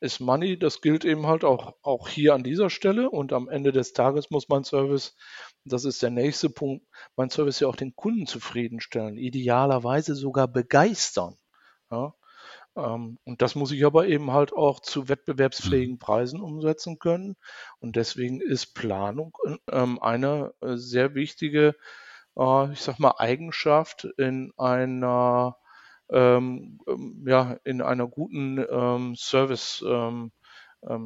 ist 0.00 0.18
Money, 0.18 0.58
das 0.58 0.80
gilt 0.80 1.04
eben 1.04 1.28
halt 1.28 1.44
auch, 1.44 1.76
auch 1.82 2.08
hier 2.08 2.34
an 2.34 2.42
dieser 2.42 2.68
Stelle. 2.68 3.10
Und 3.10 3.32
am 3.32 3.48
Ende 3.48 3.70
des 3.70 3.92
Tages 3.92 4.30
muss 4.30 4.48
mein 4.48 4.64
Service, 4.64 5.14
das 5.64 5.84
ist 5.84 6.02
der 6.02 6.10
nächste 6.10 6.50
Punkt, 6.50 6.84
mein 7.14 7.30
Service 7.30 7.60
ja 7.60 7.68
auch 7.68 7.76
den 7.76 7.94
Kunden 7.94 8.26
zufriedenstellen, 8.26 9.16
idealerweise 9.18 10.16
sogar 10.16 10.48
begeistern. 10.48 11.36
Ja? 11.92 12.14
Ähm, 12.76 13.18
und 13.24 13.42
das 13.42 13.54
muss 13.54 13.72
ich 13.72 13.84
aber 13.84 14.06
eben 14.06 14.32
halt 14.32 14.52
auch 14.52 14.80
zu 14.80 15.08
wettbewerbsfähigen 15.08 15.94
mhm. 15.94 15.98
Preisen 15.98 16.40
umsetzen 16.40 16.98
können. 16.98 17.36
Und 17.80 17.96
deswegen 17.96 18.40
ist 18.40 18.74
Planung 18.74 19.36
ähm, 19.70 20.00
eine 20.02 20.54
äh, 20.60 20.76
sehr 20.76 21.14
wichtige, 21.14 21.76
äh, 22.36 22.72
ich 22.72 22.80
sag 22.80 22.98
mal, 22.98 23.14
Eigenschaft 23.18 24.04
in 24.18 24.52
einer 24.56 25.56
ähm, 26.10 26.80
ja, 27.26 27.56
in 27.64 27.80
einer 27.80 28.06
guten 28.06 29.16
Service 29.16 29.82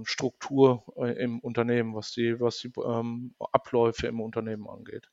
Struktur 0.04 0.84
äh, 0.96 1.12
im 1.22 1.38
Unternehmen, 1.40 1.94
was 1.94 2.10
die, 2.12 2.40
was 2.40 2.58
die 2.58 2.72
Abläufe 3.52 4.06
im 4.06 4.20
Unternehmen 4.20 4.66
angeht. 4.68 5.10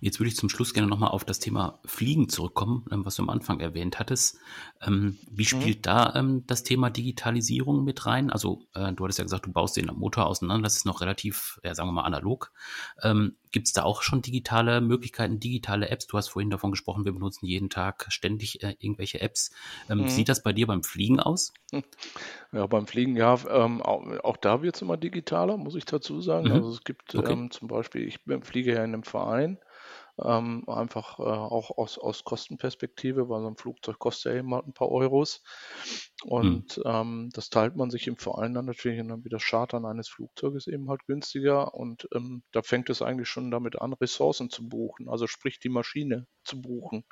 Jetzt 0.00 0.18
würde 0.18 0.28
ich 0.28 0.36
zum 0.36 0.48
Schluss 0.48 0.74
gerne 0.74 0.88
nochmal 0.88 1.10
auf 1.10 1.24
das 1.24 1.38
Thema 1.38 1.80
Fliegen 1.84 2.28
zurückkommen, 2.28 2.86
ähm, 2.90 3.04
was 3.04 3.16
du 3.16 3.22
am 3.22 3.30
Anfang 3.30 3.60
erwähnt 3.60 3.98
hattest. 3.98 4.38
Ähm, 4.80 5.18
wie 5.30 5.42
mhm. 5.42 5.46
spielt 5.46 5.78
mhm. 5.78 5.82
da 5.82 6.14
ähm, 6.14 6.44
das 6.46 6.62
Thema 6.62 6.90
Digitalisierung 6.90 7.84
mit 7.84 8.06
rein? 8.06 8.30
Also 8.30 8.66
äh, 8.74 8.92
du 8.92 9.04
hattest 9.04 9.18
ja 9.18 9.24
gesagt, 9.24 9.46
du 9.46 9.52
baust 9.52 9.76
den 9.76 9.86
Motor 9.86 10.26
auseinander, 10.26 10.64
das 10.64 10.76
ist 10.76 10.86
noch 10.86 11.00
relativ, 11.00 11.60
ja, 11.62 11.74
sagen 11.74 11.88
wir 11.88 11.92
mal, 11.92 12.04
analog. 12.04 12.52
Ähm, 13.52 13.62
Gibt 13.62 13.66
es 13.66 13.72
da 13.72 13.82
auch 13.82 14.02
schon 14.02 14.22
digitale 14.22 14.80
Möglichkeiten, 14.80 15.38
digitale 15.38 15.90
Apps? 15.90 16.06
Du 16.06 16.16
hast 16.16 16.28
vorhin 16.28 16.50
davon 16.50 16.70
gesprochen, 16.70 17.04
wir 17.04 17.12
benutzen 17.12 17.46
jeden 17.46 17.70
Tag 17.70 18.06
ständig 18.08 18.62
äh, 18.62 18.74
irgendwelche 18.80 19.20
Apps. 19.20 19.50
Ähm, 19.88 19.98
mhm. 19.98 20.04
Wie 20.06 20.10
sieht 20.10 20.28
das 20.28 20.42
bei 20.42 20.52
dir 20.52 20.66
beim 20.66 20.82
Fliegen 20.82 21.20
aus? 21.20 21.52
Ja, 22.54 22.66
beim 22.66 22.86
Fliegen, 22.86 23.16
ja, 23.16 23.38
ähm, 23.48 23.80
auch, 23.80 24.04
auch, 24.24 24.36
da 24.36 24.60
wird 24.60 24.76
es 24.76 24.82
immer 24.82 24.98
digitaler, 24.98 25.56
muss 25.56 25.74
ich 25.74 25.86
dazu 25.86 26.20
sagen. 26.20 26.48
Mhm. 26.48 26.52
Also 26.52 26.70
es 26.72 26.84
gibt 26.84 27.14
okay. 27.14 27.48
zum 27.48 27.66
Beispiel, 27.66 28.06
ich 28.06 28.18
fliege 28.42 28.74
ja 28.74 28.84
in 28.84 28.92
einem 28.92 29.04
Verein, 29.04 29.52
ein. 29.52 29.58
Ähm, 30.22 30.68
einfach 30.68 31.18
äh, 31.18 31.22
auch 31.22 31.70
aus, 31.78 31.98
aus 31.98 32.22
Kostenperspektive, 32.24 33.28
weil 33.28 33.40
so 33.40 33.48
ein 33.48 33.56
Flugzeug 33.56 33.98
kostet 33.98 34.32
ja 34.32 34.38
eben 34.40 34.54
halt 34.54 34.66
ein 34.66 34.74
paar 34.74 34.90
Euros. 34.90 35.42
Und 36.24 36.76
mhm. 36.76 36.82
ähm, 36.84 37.30
das 37.32 37.48
teilt 37.48 37.76
man 37.76 37.90
sich 37.90 38.06
im 38.06 38.16
Verein 38.16 38.52
dann 38.52 38.66
natürlich 38.66 39.00
und 39.00 39.08
dann 39.08 39.24
wie 39.24 39.30
das 39.30 39.44
Chartern 39.44 39.86
eines 39.86 40.08
Flugzeuges 40.08 40.66
eben 40.66 40.90
halt 40.90 41.06
günstiger. 41.06 41.74
Und 41.74 42.08
ähm, 42.14 42.42
da 42.52 42.62
fängt 42.62 42.90
es 42.90 43.00
eigentlich 43.00 43.28
schon 43.28 43.50
damit 43.50 43.80
an, 43.80 43.94
Ressourcen 43.94 44.50
zu 44.50 44.68
buchen, 44.68 45.08
also 45.08 45.26
sprich 45.26 45.60
die 45.60 45.70
Maschine 45.70 46.26
zu 46.44 46.60
buchen 46.60 47.04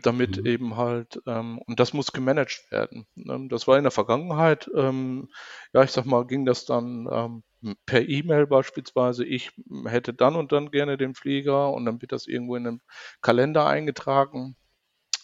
damit 0.00 0.38
mhm. 0.38 0.46
eben 0.46 0.76
halt, 0.76 1.20
ähm, 1.26 1.60
und 1.66 1.80
das 1.80 1.92
muss 1.92 2.12
gemanagt 2.12 2.64
werden. 2.70 3.06
Ähm, 3.16 3.48
das 3.48 3.66
war 3.68 3.76
in 3.76 3.84
der 3.84 3.90
Vergangenheit, 3.90 4.70
ähm, 4.74 5.28
ja, 5.72 5.82
ich 5.82 5.92
sag 5.92 6.04
mal, 6.06 6.26
ging 6.26 6.44
das 6.44 6.64
dann 6.64 7.08
ähm, 7.10 7.42
per 7.86 8.08
E-Mail 8.08 8.46
beispielsweise, 8.46 9.24
ich 9.24 9.50
hätte 9.86 10.14
dann 10.14 10.36
und 10.36 10.52
dann 10.52 10.70
gerne 10.70 10.96
den 10.96 11.14
Flieger 11.14 11.72
und 11.72 11.84
dann 11.86 12.00
wird 12.02 12.12
das 12.12 12.26
irgendwo 12.26 12.56
in 12.56 12.66
einem 12.66 12.80
Kalender 13.20 13.66
eingetragen. 13.66 14.56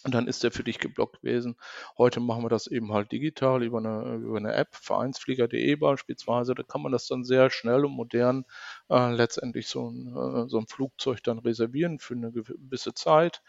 Und 0.05 0.13
dann 0.15 0.27
ist 0.27 0.43
der 0.43 0.51
für 0.51 0.63
dich 0.63 0.79
geblockt 0.79 1.21
gewesen. 1.21 1.57
Heute 1.97 2.21
machen 2.21 2.43
wir 2.43 2.49
das 2.49 2.67
eben 2.67 2.93
halt 2.93 3.11
digital 3.11 3.63
über 3.63 3.79
eine, 3.79 4.15
über 4.15 4.37
eine 4.37 4.53
App, 4.53 4.73
vereinsflieger.de 4.75 5.75
beispielsweise. 5.75 6.55
Da 6.55 6.63
kann 6.63 6.81
man 6.81 6.93
das 6.93 7.07
dann 7.07 7.25
sehr 7.25 7.49
schnell 7.49 7.83
und 7.83 7.91
modern 7.91 8.45
äh, 8.89 9.11
letztendlich 9.11 9.67
so 9.67 9.89
ein, 9.89 10.07
äh, 10.07 10.47
so 10.49 10.57
ein 10.57 10.67
Flugzeug 10.67 11.21
dann 11.23 11.39
reservieren 11.39 11.99
für 11.99 12.13
eine 12.13 12.31
gewisse 12.31 12.93
Zeit. 12.93 13.41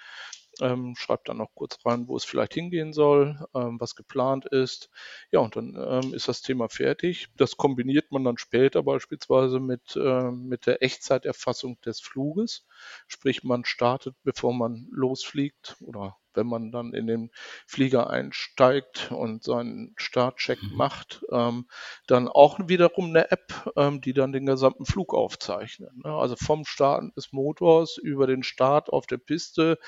Ähm, 0.61 0.95
schreibt 0.97 1.29
dann 1.29 1.39
noch 1.39 1.55
kurz 1.55 1.79
rein, 1.85 2.09
wo 2.09 2.17
es 2.17 2.25
vielleicht 2.25 2.55
hingehen 2.55 2.93
soll, 2.93 3.39
ähm, 3.55 3.81
was 3.81 3.95
geplant 3.97 4.47
ist. 4.47 4.91
Ja, 5.31 5.41
und 5.41 5.57
dann 5.57 5.77
ähm, 5.77 6.15
ist 6.15 6.29
das 6.29 6.43
Thema 6.43 6.69
fertig. 6.69 7.29
Das 7.37 7.57
kombiniert 7.57 8.11
man 8.13 8.25
dann 8.25 8.39
später 8.39 8.83
beispielsweise 8.83 9.61
mit, 9.61 9.97
äh, 9.97 10.31
mit 10.31 10.67
der 10.67 10.83
Echtzeiterfassung 10.83 11.81
des 11.83 12.01
Fluges. 12.01 12.67
Sprich, 13.07 13.45
man 13.45 13.65
startet, 13.65 14.17
bevor 14.23 14.53
man 14.55 14.89
losfliegt 14.91 15.77
oder 15.81 16.17
wenn 16.35 16.47
man 16.47 16.73
dann 16.73 16.93
in 16.93 17.07
den 17.07 17.31
Flieger 17.67 18.11
einsteigt 18.11 19.11
und 19.13 19.43
seinen 19.43 19.95
Startcheck 19.97 20.63
mhm. 20.63 20.77
macht, 20.77 21.25
ähm, 21.31 21.67
dann 22.07 22.29
auch 22.29 22.59
wiederum 22.69 23.07
eine 23.07 23.31
App, 23.31 23.73
ähm, 23.77 24.01
die 24.01 24.13
dann 24.13 24.33
den 24.33 24.47
gesamten 24.47 24.85
Flug 24.85 25.15
aufzeichnet. 25.15 25.91
Ne? 25.97 26.13
Also 26.13 26.37
vom 26.37 26.65
Starten 26.65 27.13
des 27.17 27.33
Motors 27.33 27.97
über 27.97 28.27
den 28.27 28.43
Start 28.43 28.91
auf 28.91 29.07
der 29.07 29.19
Piste 29.19 29.79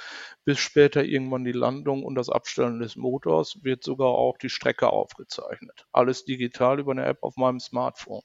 bis 0.45 0.59
später 0.59 1.05
irgendwann 1.05 1.45
die 1.45 1.53
Landung 1.53 2.05
und 2.05 2.15
das 2.15 2.29
Abstellen 2.29 2.81
des 2.81 2.97
Motors 2.97 3.59
wird 3.63 3.85
sogar 3.85 4.09
auch 4.09 4.39
die 4.39 4.51
Strecke 4.51 4.91
aufgezeichnet. 4.91 5.87
Alles 5.93 6.25
digital 6.25 6.81
über 6.81 6.93
eine 6.93 7.05
App 7.05 7.23
auf 7.23 7.37
meinem 7.37 7.61
Smartphone. 7.61 8.23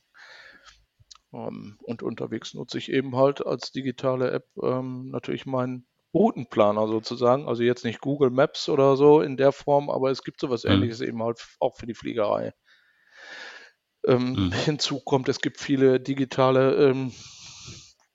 Ähm, 1.34 1.78
und 1.84 2.04
unterwegs 2.04 2.54
nutze 2.54 2.78
ich 2.78 2.92
eben 2.92 3.16
halt 3.16 3.46
als 3.46 3.72
digitale 3.72 4.32
App 4.32 4.48
ähm, 4.62 5.10
natürlich 5.10 5.46
meinen 5.46 5.86
Routenplaner 6.18 6.88
sozusagen. 6.88 7.48
Also 7.48 7.64
jetzt 7.64 7.86
nicht 7.86 8.02
Google 8.02 8.32
Maps 8.32 8.70
oder 8.70 8.98
so 8.98 9.22
in 9.22 9.38
der 9.38 9.52
Form, 9.52 9.90
aber 9.90 10.12
es 10.12 10.24
gibt 10.24 10.40
sowas 10.40 10.64
mhm. 10.64 10.72
ähnliches 10.72 11.02
eben 11.02 11.22
halt 11.22 11.46
auch 11.60 11.76
für 11.76 11.86
die 11.86 11.94
Fliegerei. 11.94 12.54
Ähm, 14.06 14.34
mhm. 14.34 14.52
Hinzu 14.52 15.00
kommt, 15.00 15.30
es 15.30 15.40
gibt 15.40 15.60
viele 15.60 16.00
digitale 16.00 16.76
ähm, 16.76 17.12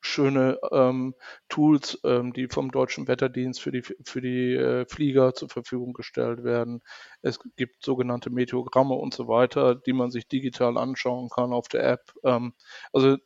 schöne 0.00 0.58
ähm, 0.72 1.14
Tools, 1.48 1.98
ähm, 2.04 2.32
die 2.32 2.48
vom 2.48 2.70
Deutschen 2.70 3.06
Wetterdienst 3.06 3.60
für 3.60 3.70
die, 3.70 3.82
für 3.82 4.20
die 4.20 4.54
äh, 4.54 4.84
Flieger 4.86 5.32
zur 5.32 5.48
Verfügung 5.48 5.92
gestellt 5.92 6.42
werden. 6.42 6.82
Es 7.22 7.38
gibt 7.56 7.84
sogenannte 7.84 8.30
Meteogramme 8.30 8.94
und 8.94 9.14
so 9.14 9.28
weiter, 9.28 9.76
die 9.76 9.92
man 9.92 10.10
sich 10.10 10.26
digital 10.26 10.76
anschauen 10.76 11.28
kann 11.28 11.52
auf 11.52 11.68
der 11.68 11.84
App. 11.84 12.12
Ähm, 12.24 12.54
also 12.92 13.16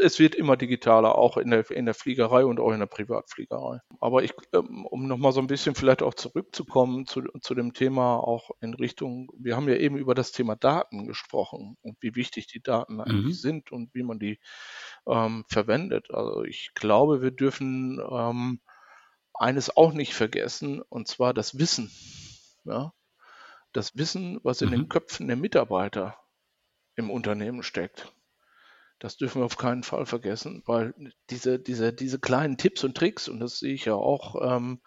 es 0.00 0.18
wird 0.18 0.34
immer 0.34 0.56
digitaler, 0.56 1.16
auch 1.16 1.36
in 1.36 1.50
der, 1.50 1.70
in 1.70 1.84
der 1.84 1.94
Fliegerei 1.94 2.44
und 2.44 2.60
auch 2.60 2.72
in 2.72 2.80
der 2.80 2.86
Privatfliegerei. 2.86 3.80
Aber 4.00 4.22
ich, 4.22 4.32
ähm, 4.52 4.86
um 4.86 5.06
nochmal 5.06 5.32
so 5.32 5.40
ein 5.40 5.46
bisschen 5.46 5.74
vielleicht 5.74 6.02
auch 6.02 6.14
zurückzukommen 6.14 7.06
zu, 7.06 7.22
zu 7.40 7.54
dem 7.54 7.72
Thema 7.72 8.16
auch 8.18 8.50
in 8.60 8.74
Richtung, 8.74 9.28
wir 9.38 9.56
haben 9.56 9.68
ja 9.68 9.76
eben 9.76 9.96
über 9.96 10.14
das 10.14 10.32
Thema 10.32 10.56
Daten 10.56 11.06
gesprochen 11.06 11.76
und 11.82 11.96
wie 12.00 12.14
wichtig 12.14 12.46
die 12.46 12.62
Daten 12.62 13.00
eigentlich 13.00 13.24
mhm. 13.24 13.32
sind 13.32 13.72
und 13.72 13.94
wie 13.94 14.02
man 14.02 14.18
die 14.18 14.38
ähm, 15.06 15.44
verwendet. 15.48 16.08
Also 16.10 16.44
ich 16.44 16.70
glaube, 16.74 17.22
wir 17.22 17.30
dürfen 17.30 18.00
ähm, 18.10 18.60
eines 19.34 19.76
auch 19.76 19.92
nicht 19.92 20.14
vergessen, 20.14 20.80
und 20.82 21.08
zwar 21.08 21.34
das 21.34 21.58
Wissen. 21.58 21.90
Ja? 22.64 22.92
Das 23.72 23.96
Wissen, 23.96 24.38
was 24.42 24.62
in 24.62 24.68
mhm. 24.68 24.72
den 24.72 24.88
Köpfen 24.88 25.26
der 25.26 25.36
Mitarbeiter 25.36 26.16
im 26.96 27.10
Unternehmen 27.10 27.62
steckt. 27.62 28.13
Das 28.98 29.16
dürfen 29.16 29.40
wir 29.42 29.46
auf 29.46 29.56
keinen 29.56 29.82
Fall 29.82 30.06
vergessen, 30.06 30.62
weil 30.66 30.94
diese, 31.30 31.58
diese, 31.58 31.92
diese 31.92 32.18
kleinen 32.18 32.56
Tipps 32.56 32.84
und 32.84 32.96
Tricks, 32.96 33.28
und 33.28 33.40
das 33.40 33.58
sehe 33.58 33.74
ich 33.74 33.84
ja 33.84 33.94
auch, 33.94 34.36
ähm, 34.56 34.80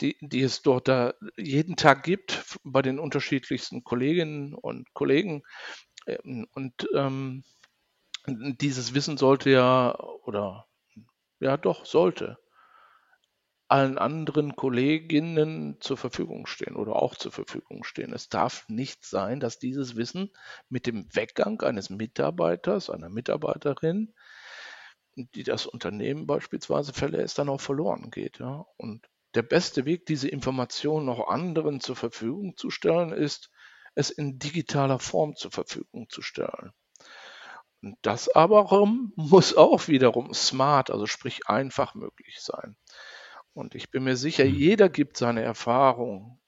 die, 0.00 0.16
die 0.20 0.42
es 0.42 0.62
dort 0.62 0.88
da 0.88 1.14
jeden 1.36 1.76
Tag 1.76 2.04
gibt 2.04 2.58
bei 2.64 2.80
den 2.82 2.98
unterschiedlichsten 2.98 3.84
Kolleginnen 3.84 4.54
und 4.54 4.92
Kollegen. 4.94 5.42
Ähm, 6.06 6.46
und 6.52 6.88
ähm, 6.94 7.44
dieses 8.26 8.94
Wissen 8.94 9.16
sollte 9.16 9.50
ja, 9.50 9.98
oder 10.24 10.66
ja 11.40 11.56
doch, 11.56 11.84
sollte 11.86 12.38
allen 13.70 13.98
anderen 13.98 14.56
Kolleginnen 14.56 15.80
zur 15.80 15.96
Verfügung 15.96 16.46
stehen 16.46 16.74
oder 16.74 16.96
auch 16.96 17.14
zur 17.14 17.30
Verfügung 17.30 17.84
stehen. 17.84 18.12
Es 18.12 18.28
darf 18.28 18.68
nicht 18.68 19.04
sein, 19.04 19.38
dass 19.38 19.58
dieses 19.58 19.94
Wissen 19.94 20.30
mit 20.68 20.86
dem 20.86 21.06
Weggang 21.14 21.60
eines 21.62 21.88
Mitarbeiters, 21.88 22.90
einer 22.90 23.08
Mitarbeiterin, 23.08 24.12
die 25.14 25.44
das 25.44 25.66
Unternehmen 25.66 26.26
beispielsweise 26.26 26.92
verlässt, 26.92 27.38
dann 27.38 27.48
auch 27.48 27.60
verloren 27.60 28.10
geht. 28.10 28.40
Ja? 28.40 28.66
Und 28.76 29.06
der 29.34 29.42
beste 29.42 29.84
Weg, 29.84 30.04
diese 30.06 30.28
Informationen 30.28 31.06
noch 31.06 31.28
anderen 31.28 31.80
zur 31.80 31.94
Verfügung 31.94 32.56
zu 32.56 32.70
stellen, 32.70 33.12
ist, 33.12 33.50
es 33.94 34.10
in 34.10 34.38
digitaler 34.38 34.98
Form 34.98 35.36
zur 35.36 35.52
Verfügung 35.52 36.08
zu 36.08 36.22
stellen. 36.22 36.72
Und 37.82 37.96
das 38.02 38.28
aber 38.34 38.64
muss 39.16 39.56
auch 39.56 39.86
wiederum 39.86 40.34
smart, 40.34 40.90
also 40.90 41.06
sprich 41.06 41.46
einfach 41.48 41.94
möglich 41.94 42.40
sein. 42.40 42.76
Und 43.52 43.74
ich 43.74 43.90
bin 43.90 44.04
mir 44.04 44.16
sicher, 44.16 44.44
mhm. 44.44 44.54
jeder 44.54 44.88
gibt 44.88 45.16
seine 45.16 45.42
Erfahrung 45.42 46.40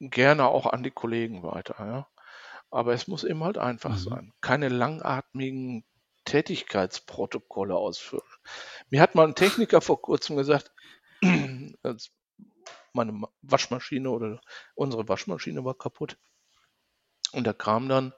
gerne 0.00 0.46
auch 0.46 0.66
an 0.66 0.82
die 0.82 0.90
Kollegen 0.90 1.42
weiter. 1.42 1.76
Ja? 1.78 2.08
Aber 2.70 2.92
es 2.92 3.08
muss 3.08 3.24
eben 3.24 3.42
halt 3.44 3.58
einfach 3.58 3.92
mhm. 3.92 3.98
sein. 3.98 4.32
Keine 4.40 4.68
langatmigen 4.68 5.84
Tätigkeitsprotokolle 6.24 7.74
ausfüllen. 7.74 8.22
Mir 8.90 9.00
hat 9.00 9.14
mal 9.14 9.26
ein 9.26 9.34
Techniker 9.34 9.80
vor 9.80 10.00
kurzem 10.00 10.36
gesagt, 10.36 10.72
meine 12.92 13.22
Waschmaschine 13.42 14.10
oder 14.10 14.40
unsere 14.74 15.08
Waschmaschine 15.08 15.64
war 15.64 15.74
kaputt. 15.74 16.16
Und 17.32 17.46
er 17.46 17.54
kam 17.54 17.88
dann 17.88 18.14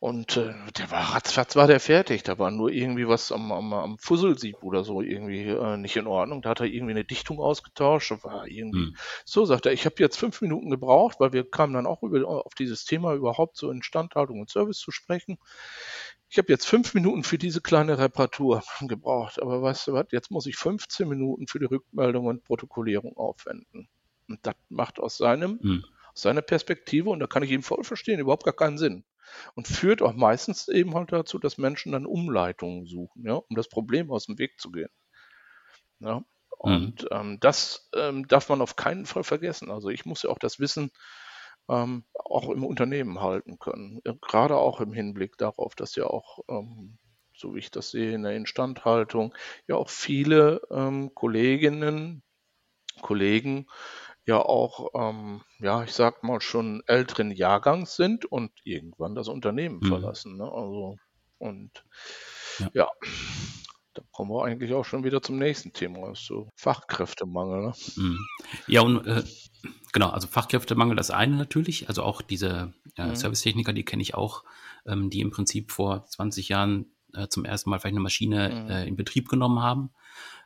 und 0.00 0.38
äh, 0.38 0.54
der 0.78 0.90
war 0.90 1.14
ratzfatz 1.14 1.56
war 1.56 1.66
der 1.66 1.78
fertig. 1.78 2.22
Da 2.22 2.38
war 2.38 2.50
nur 2.50 2.70
irgendwie 2.70 3.06
was 3.06 3.30
am, 3.32 3.52
am, 3.52 3.74
am 3.74 3.98
Fusselsieb 3.98 4.62
oder 4.62 4.82
so 4.82 5.02
irgendwie 5.02 5.42
äh, 5.42 5.76
nicht 5.76 5.94
in 5.96 6.06
Ordnung. 6.06 6.40
Da 6.40 6.48
hat 6.50 6.60
er 6.60 6.66
irgendwie 6.66 6.92
eine 6.92 7.04
Dichtung 7.04 7.38
ausgetauscht. 7.38 8.10
War 8.22 8.46
irgendwie 8.46 8.86
hm. 8.86 8.96
so, 9.26 9.44
sagt 9.44 9.66
er, 9.66 9.72
ich 9.72 9.84
habe 9.84 9.96
jetzt 9.98 10.16
fünf 10.16 10.40
Minuten 10.40 10.70
gebraucht, 10.70 11.20
weil 11.20 11.34
wir 11.34 11.48
kamen 11.48 11.74
dann 11.74 11.86
auch 11.86 12.02
über, 12.02 12.26
auf 12.26 12.54
dieses 12.54 12.86
Thema 12.86 13.12
überhaupt 13.12 13.58
so 13.58 13.70
Instandhaltung 13.70 14.40
und 14.40 14.48
Service 14.48 14.78
zu 14.78 14.90
sprechen. 14.90 15.36
Ich 16.30 16.38
habe 16.38 16.48
jetzt 16.48 16.64
fünf 16.64 16.94
Minuten 16.94 17.22
für 17.22 17.36
diese 17.36 17.60
kleine 17.60 17.98
Reparatur 17.98 18.62
gebraucht. 18.80 19.42
Aber 19.42 19.60
weißt 19.60 19.88
du 19.88 19.92
was, 19.92 20.06
jetzt 20.12 20.30
muss 20.30 20.46
ich 20.46 20.56
15 20.56 21.06
Minuten 21.06 21.46
für 21.46 21.58
die 21.58 21.66
Rückmeldung 21.66 22.24
und 22.24 22.42
Protokollierung 22.44 23.18
aufwenden. 23.18 23.90
Und 24.30 24.38
das 24.44 24.54
macht 24.70 24.98
aus 24.98 25.18
seinem, 25.18 25.60
hm. 25.60 25.84
aus 26.14 26.22
seiner 26.22 26.40
Perspektive, 26.40 27.10
und 27.10 27.20
da 27.20 27.26
kann 27.26 27.42
ich 27.42 27.50
ihn 27.50 27.60
voll 27.60 27.84
verstehen, 27.84 28.18
überhaupt 28.18 28.44
gar 28.44 28.56
keinen 28.56 28.78
Sinn 28.78 29.04
und 29.54 29.68
führt 29.68 30.02
auch 30.02 30.14
meistens 30.14 30.68
eben 30.68 30.94
halt 30.94 31.12
dazu, 31.12 31.38
dass 31.38 31.58
Menschen 31.58 31.92
dann 31.92 32.06
Umleitungen 32.06 32.86
suchen, 32.86 33.24
ja, 33.26 33.34
um 33.34 33.56
das 33.56 33.68
Problem 33.68 34.10
aus 34.10 34.26
dem 34.26 34.38
Weg 34.38 34.60
zu 34.60 34.70
gehen. 34.70 34.90
Ja, 36.00 36.24
und 36.58 37.02
mhm. 37.02 37.08
ähm, 37.10 37.40
das 37.40 37.88
ähm, 37.94 38.28
darf 38.28 38.48
man 38.48 38.60
auf 38.60 38.76
keinen 38.76 39.06
Fall 39.06 39.24
vergessen. 39.24 39.70
Also 39.70 39.88
ich 39.88 40.04
muss 40.04 40.22
ja 40.22 40.30
auch 40.30 40.38
das 40.38 40.60
Wissen 40.60 40.90
ähm, 41.70 42.04
auch 42.14 42.50
im 42.50 42.64
Unternehmen 42.64 43.20
halten 43.20 43.58
können. 43.58 44.00
Gerade 44.20 44.56
auch 44.56 44.80
im 44.80 44.92
Hinblick 44.92 45.38
darauf, 45.38 45.74
dass 45.74 45.94
ja 45.94 46.04
auch, 46.04 46.40
ähm, 46.48 46.98
so 47.34 47.54
wie 47.54 47.60
ich 47.60 47.70
das 47.70 47.90
sehe, 47.90 48.12
in 48.12 48.24
der 48.24 48.36
Instandhaltung 48.36 49.34
ja 49.68 49.76
auch 49.76 49.88
viele 49.88 50.60
ähm, 50.70 51.14
Kolleginnen, 51.14 52.22
Kollegen 53.00 53.66
ja 54.26 54.38
auch, 54.38 54.90
ähm, 54.94 55.40
ja, 55.58 55.82
ich 55.84 55.92
sag 55.92 56.22
mal, 56.22 56.40
schon 56.40 56.82
älteren 56.86 57.30
Jahrgangs 57.30 57.96
sind 57.96 58.24
und 58.24 58.52
irgendwann 58.64 59.14
das 59.14 59.28
Unternehmen 59.28 59.80
mhm. 59.80 59.88
verlassen. 59.88 60.36
Ne? 60.36 60.44
Also, 60.44 60.96
und 61.38 61.84
ja. 62.58 62.70
ja. 62.74 62.88
da 63.94 64.02
kommen 64.12 64.30
wir 64.30 64.44
eigentlich 64.44 64.74
auch 64.74 64.84
schon 64.84 65.04
wieder 65.04 65.22
zum 65.22 65.38
nächsten 65.38 65.72
Thema, 65.72 66.14
so 66.14 66.48
Fachkräftemangel. 66.54 67.62
Ne? 67.62 67.72
Mhm. 67.96 68.26
Ja, 68.66 68.82
und 68.82 69.06
äh, 69.06 69.24
genau, 69.92 70.10
also 70.10 70.28
Fachkräftemangel 70.28 70.96
das 70.96 71.10
eine 71.10 71.36
natürlich, 71.36 71.88
also 71.88 72.02
auch 72.02 72.22
diese 72.22 72.74
äh, 72.96 73.06
mhm. 73.06 73.16
Servicetechniker, 73.16 73.72
die 73.72 73.84
kenne 73.84 74.02
ich 74.02 74.14
auch, 74.14 74.44
ähm, 74.86 75.10
die 75.10 75.20
im 75.20 75.30
Prinzip 75.30 75.72
vor 75.72 76.04
20 76.04 76.50
Jahren 76.50 76.92
äh, 77.14 77.28
zum 77.28 77.44
ersten 77.44 77.70
Mal 77.70 77.80
vielleicht 77.80 77.94
eine 77.94 78.00
Maschine 78.00 78.64
mhm. 78.64 78.70
äh, 78.70 78.86
in 78.86 78.96
Betrieb 78.96 79.28
genommen 79.28 79.62
haben 79.62 79.90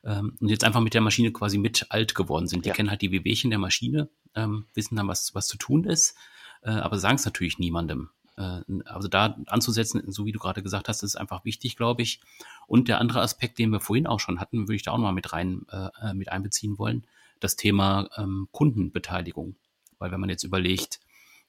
ähm, 0.05 0.37
und 0.41 0.49
jetzt 0.49 0.65
einfach 0.65 0.81
mit 0.81 0.95
der 0.95 1.01
Maschine 1.01 1.33
quasi 1.33 1.59
mit 1.59 1.87
alt 1.91 2.15
geworden 2.15 2.47
sind. 2.47 2.65
Die 2.65 2.69
ja. 2.69 2.75
kennen 2.75 2.91
halt 2.91 3.03
die 3.03 3.11
Wehwehchen 3.11 3.51
der 3.51 3.59
Maschine, 3.59 4.09
ähm, 4.35 4.67
wissen 4.75 4.97
dann, 4.97 5.09
was, 5.09 5.35
was 5.35 5.49
zu 5.49 5.57
tun 5.57 5.85
ist, 5.85 6.17
äh, 6.63 6.71
aber 6.71 6.99
sagen 6.99 7.17
es 7.17 7.25
natürlich 7.25 7.59
niemandem. 7.59 8.11
Äh, 8.37 8.61
also 8.85 9.09
da 9.09 9.37
anzusetzen, 9.47 10.03
so 10.13 10.27
wie 10.27 10.33
du 10.33 10.39
gerade 10.39 10.63
gesagt 10.63 10.89
hast, 10.89 11.03
ist 11.03 11.17
einfach 11.17 11.45
wichtig, 11.45 11.77
glaube 11.77 12.03
ich. 12.03 12.21
Und 12.67 12.89
der 12.89 13.01
andere 13.01 13.21
Aspekt, 13.21 13.59
den 13.59 13.71
wir 13.71 13.81
vorhin 13.81 14.07
auch 14.07 14.21
schon 14.21 14.41
hatten, 14.41 14.63
würde 14.63 14.77
ich 14.77 14.83
da 14.83 14.93
auch 14.93 14.99
noch 14.99 15.05
mal 15.05 15.13
mit 15.13 15.33
rein 15.33 15.67
äh, 15.71 15.89
äh, 16.03 16.15
mit 16.15 16.31
einbeziehen 16.31 16.79
wollen, 16.79 17.05
das 17.41 17.57
Thema 17.57 18.09
ähm, 18.17 18.49
Kundenbeteiligung. 18.53 19.57
Weil 19.99 20.11
wenn 20.11 20.21
man 20.21 20.31
jetzt 20.31 20.45
überlegt, 20.45 21.01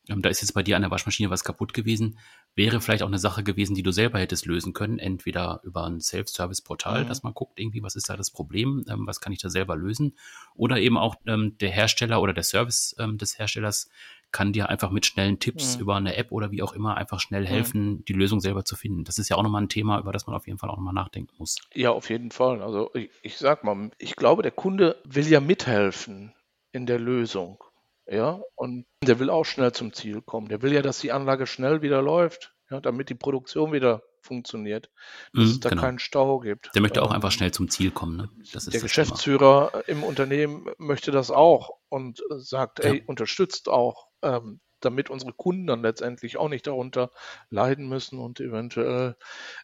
da 0.07 0.29
ist 0.29 0.41
jetzt 0.41 0.53
bei 0.53 0.63
dir 0.63 0.75
an 0.75 0.81
der 0.81 0.91
Waschmaschine 0.91 1.29
was 1.29 1.43
kaputt 1.43 1.73
gewesen, 1.73 2.17
wäre 2.55 2.81
vielleicht 2.81 3.03
auch 3.03 3.07
eine 3.07 3.19
Sache 3.19 3.43
gewesen, 3.43 3.75
die 3.75 3.83
du 3.83 3.91
selber 3.91 4.19
hättest 4.19 4.45
lösen 4.45 4.73
können, 4.73 4.99
entweder 4.99 5.61
über 5.63 5.85
ein 5.85 5.99
Self-Service-Portal, 5.99 7.03
mhm. 7.03 7.07
dass 7.07 7.23
man 7.23 7.33
guckt, 7.33 7.59
irgendwie, 7.59 7.83
was 7.83 7.95
ist 7.95 8.09
da 8.09 8.17
das 8.17 8.31
Problem, 8.31 8.85
ähm, 8.89 9.07
was 9.07 9.19
kann 9.19 9.33
ich 9.33 9.39
da 9.39 9.49
selber 9.49 9.75
lösen, 9.75 10.15
oder 10.55 10.79
eben 10.79 10.97
auch 10.97 11.15
ähm, 11.25 11.57
der 11.59 11.69
Hersteller 11.69 12.21
oder 12.21 12.33
der 12.33 12.43
Service 12.43 12.95
ähm, 12.99 13.17
des 13.17 13.37
Herstellers 13.39 13.89
kann 14.31 14.51
dir 14.51 14.67
einfach 14.67 14.91
mit 14.91 15.05
schnellen 15.05 15.39
Tipps 15.39 15.75
mhm. 15.75 15.81
über 15.81 15.95
eine 15.95 16.17
App 16.17 16.31
oder 16.33 16.51
wie 16.51 16.61
auch 16.61 16.73
immer 16.73 16.97
einfach 16.97 17.21
schnell 17.21 17.43
mhm. 17.43 17.47
helfen, 17.47 17.85
mhm. 17.85 18.05
die 18.05 18.13
Lösung 18.13 18.41
selber 18.41 18.65
zu 18.65 18.75
finden. 18.75 19.05
Das 19.05 19.17
ist 19.17 19.29
ja 19.29 19.37
auch 19.37 19.43
nochmal 19.43 19.61
ein 19.61 19.69
Thema, 19.69 19.97
über 19.99 20.11
das 20.11 20.27
man 20.27 20.35
auf 20.35 20.45
jeden 20.45 20.59
Fall 20.59 20.69
auch 20.69 20.75
nochmal 20.75 20.93
nachdenken 20.93 21.33
muss. 21.37 21.57
Ja, 21.73 21.91
auf 21.91 22.09
jeden 22.09 22.31
Fall. 22.31 22.61
Also 22.61 22.91
ich, 22.93 23.09
ich 23.21 23.37
sag 23.37 23.63
mal, 23.63 23.91
ich 23.97 24.17
glaube, 24.17 24.43
der 24.43 24.51
Kunde 24.51 25.01
will 25.05 25.25
ja 25.27 25.39
mithelfen 25.39 26.33
in 26.73 26.85
der 26.85 26.99
Lösung. 26.99 27.63
Ja, 28.07 28.39
und 28.55 28.85
der 29.03 29.19
will 29.19 29.29
auch 29.29 29.45
schnell 29.45 29.71
zum 29.71 29.91
Ziel 29.93 30.21
kommen. 30.21 30.47
Der 30.47 30.61
will 30.61 30.73
ja, 30.73 30.81
dass 30.81 30.99
die 30.99 31.11
Anlage 31.11 31.47
schnell 31.47 31.81
wieder 31.81 32.01
läuft, 32.01 32.53
ja, 32.69 32.79
damit 32.79 33.09
die 33.09 33.15
Produktion 33.15 33.73
wieder 33.73 34.03
funktioniert, 34.21 34.89
dass 35.33 35.45
Mhm, 35.45 35.51
es 35.51 35.59
da 35.59 35.69
genau. 35.69 35.81
keinen 35.81 35.99
Stau 35.99 36.39
gibt. 36.39 36.71
Der 36.75 36.81
möchte 36.81 37.01
auch 37.03 37.09
Ähm, 37.09 37.15
einfach 37.15 37.31
schnell 37.31 37.51
zum 37.51 37.69
Ziel 37.69 37.91
kommen. 37.91 38.17
Ne? 38.17 38.29
Der 38.37 38.45
das 38.53 38.65
Thema. 38.65 38.81
Geschäftsführer 38.83 39.83
im 39.87 40.03
Unternehmen 40.03 40.67
möchte 40.77 41.11
das 41.11 41.29
auch 41.31 41.71
und 41.89 42.21
sagt, 42.29 42.79
Ja. 42.79 42.91
ey, 42.91 43.03
unterstützt 43.05 43.69
auch, 43.69 44.07
ähm, 44.23 44.59
damit 44.85 45.09
unsere 45.09 45.33
Kunden 45.33 45.67
dann 45.67 45.81
letztendlich 45.81 46.37
auch 46.37 46.49
nicht 46.49 46.67
darunter 46.67 47.11
leiden 47.49 47.89
müssen 47.89 48.19
und 48.19 48.39
eventuell 48.39 49.15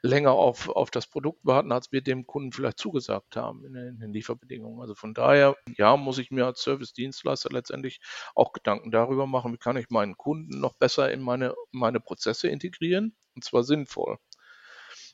länger 0.01 0.31
auf, 0.31 0.69
auf 0.69 0.91
das 0.91 1.07
Produkt 1.07 1.45
warten, 1.45 1.71
als 1.71 1.91
wir 1.91 2.01
dem 2.01 2.27
Kunden 2.27 2.51
vielleicht 2.51 2.79
zugesagt 2.79 3.35
haben 3.35 3.65
in 3.65 3.73
den, 3.73 3.87
in 3.89 3.99
den 3.99 4.13
Lieferbedingungen. 4.13 4.81
Also 4.81 4.95
von 4.95 5.13
daher, 5.13 5.55
ja, 5.77 5.95
muss 5.97 6.17
ich 6.17 6.31
mir 6.31 6.45
als 6.45 6.61
Service-Dienstleister 6.61 7.49
letztendlich 7.51 8.01
auch 8.35 8.53
Gedanken 8.53 8.91
darüber 8.91 9.27
machen, 9.27 9.53
wie 9.53 9.57
kann 9.57 9.77
ich 9.77 9.89
meinen 9.89 10.17
Kunden 10.17 10.59
noch 10.59 10.73
besser 10.73 11.11
in 11.11 11.21
meine, 11.21 11.53
meine 11.71 11.99
Prozesse 11.99 12.47
integrieren 12.49 13.15
und 13.35 13.43
zwar 13.43 13.63
sinnvoll. 13.63 14.17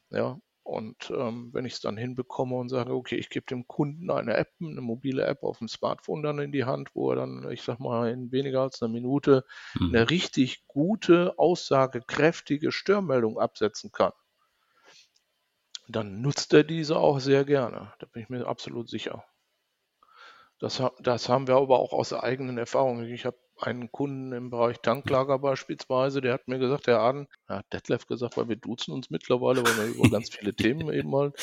Ja, 0.09 0.39
und 0.67 1.11
ähm, 1.11 1.49
wenn 1.53 1.65
ich 1.65 1.73
es 1.73 1.79
dann 1.81 1.97
hinbekomme 1.97 2.55
und 2.55 2.69
sage, 2.69 2.93
okay, 2.93 3.15
ich 3.15 3.29
gebe 3.29 3.45
dem 3.45 3.67
Kunden 3.67 4.11
eine 4.11 4.35
App, 4.35 4.53
eine 4.61 4.81
mobile 4.81 5.25
App 5.25 5.43
auf 5.43 5.59
dem 5.59 5.67
Smartphone 5.69 6.23
dann 6.23 6.39
in 6.39 6.51
die 6.51 6.65
Hand, 6.65 6.89
wo 6.93 7.09
er 7.11 7.15
dann, 7.15 7.49
ich 7.51 7.61
sag 7.63 7.79
mal, 7.79 8.09
in 8.11 8.31
weniger 8.33 8.61
als 8.61 8.81
einer 8.81 8.91
Minute 8.91 9.45
Mhm. 9.79 9.87
eine 9.93 10.09
richtig 10.09 10.67
gute, 10.67 11.39
aussagekräftige 11.39 12.71
Störmeldung 12.73 13.39
absetzen 13.39 13.91
kann, 13.93 14.11
dann 15.89 16.21
nutzt 16.21 16.53
er 16.53 16.63
diese 16.63 16.95
auch 16.97 17.19
sehr 17.19 17.43
gerne. 17.43 17.93
Da 17.99 18.05
bin 18.05 18.23
ich 18.23 18.29
mir 18.29 18.47
absolut 18.47 18.89
sicher. 18.89 19.25
Das, 20.59 20.81
das 20.99 21.29
haben 21.29 21.47
wir 21.47 21.55
aber 21.55 21.79
auch 21.79 21.93
aus 21.93 22.13
eigenen 22.13 22.57
Erfahrungen. 22.59 23.11
Ich 23.11 23.25
habe 23.25 23.37
einen 23.59 23.91
Kunden 23.91 24.31
im 24.33 24.49
Bereich 24.49 24.77
Tanklager 24.81 25.39
beispielsweise, 25.39 26.21
der 26.21 26.33
hat 26.33 26.47
mir 26.47 26.59
gesagt, 26.59 26.87
Herr 26.87 26.99
Aden, 26.99 27.27
ja, 27.49 27.61
Detlef 27.73 28.05
gesagt, 28.05 28.37
weil 28.37 28.49
wir 28.49 28.55
duzen 28.55 28.93
uns 28.93 29.09
mittlerweile, 29.09 29.63
weil 29.63 29.77
wir 29.77 29.95
über 29.95 30.09
ganz 30.09 30.29
viele 30.29 30.55
Themen 30.55 30.89
eben 30.93 31.15
halt 31.15 31.35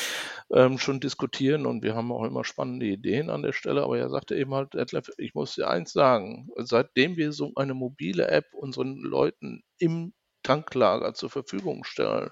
ähm, 0.51 0.77
schon 0.77 0.99
diskutieren 0.99 1.65
und 1.65 1.83
wir 1.83 1.95
haben 1.95 2.11
auch 2.11 2.23
immer 2.23 2.43
spannende 2.43 2.85
Ideen 2.85 3.29
an 3.29 3.41
der 3.41 3.53
Stelle, 3.53 3.83
aber 3.83 3.97
er 3.97 4.09
sagte 4.09 4.35
eben 4.35 4.53
halt, 4.53 4.73
Detlef, 4.73 5.09
ich 5.17 5.33
muss 5.33 5.55
dir 5.55 5.69
eins 5.69 5.91
sagen, 5.93 6.49
seitdem 6.57 7.17
wir 7.17 7.31
so 7.31 7.51
eine 7.55 7.73
mobile 7.73 8.27
App 8.27 8.45
unseren 8.53 8.97
Leuten 8.97 9.63
im 9.77 10.13
Tanklager 10.43 11.13
zur 11.13 11.29
Verfügung 11.29 11.83
stellen, 11.83 12.29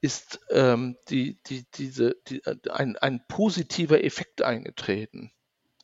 ist 0.00 0.40
ähm, 0.50 0.96
die, 1.08 1.40
die, 1.46 1.64
diese, 1.74 2.16
die, 2.28 2.44
äh, 2.44 2.56
ein, 2.70 2.96
ein 2.96 3.24
positiver 3.28 4.04
Effekt 4.04 4.42
eingetreten. 4.42 5.32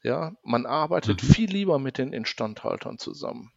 Ja, 0.03 0.37
man 0.43 0.67
arbeitet 0.67 1.23
Mhm. 1.23 1.27
viel 1.27 1.51
lieber 1.51 1.79
mit 1.79 1.99
den 1.99 2.13
Instandhaltern 2.13 2.99
zusammen. 2.99 3.53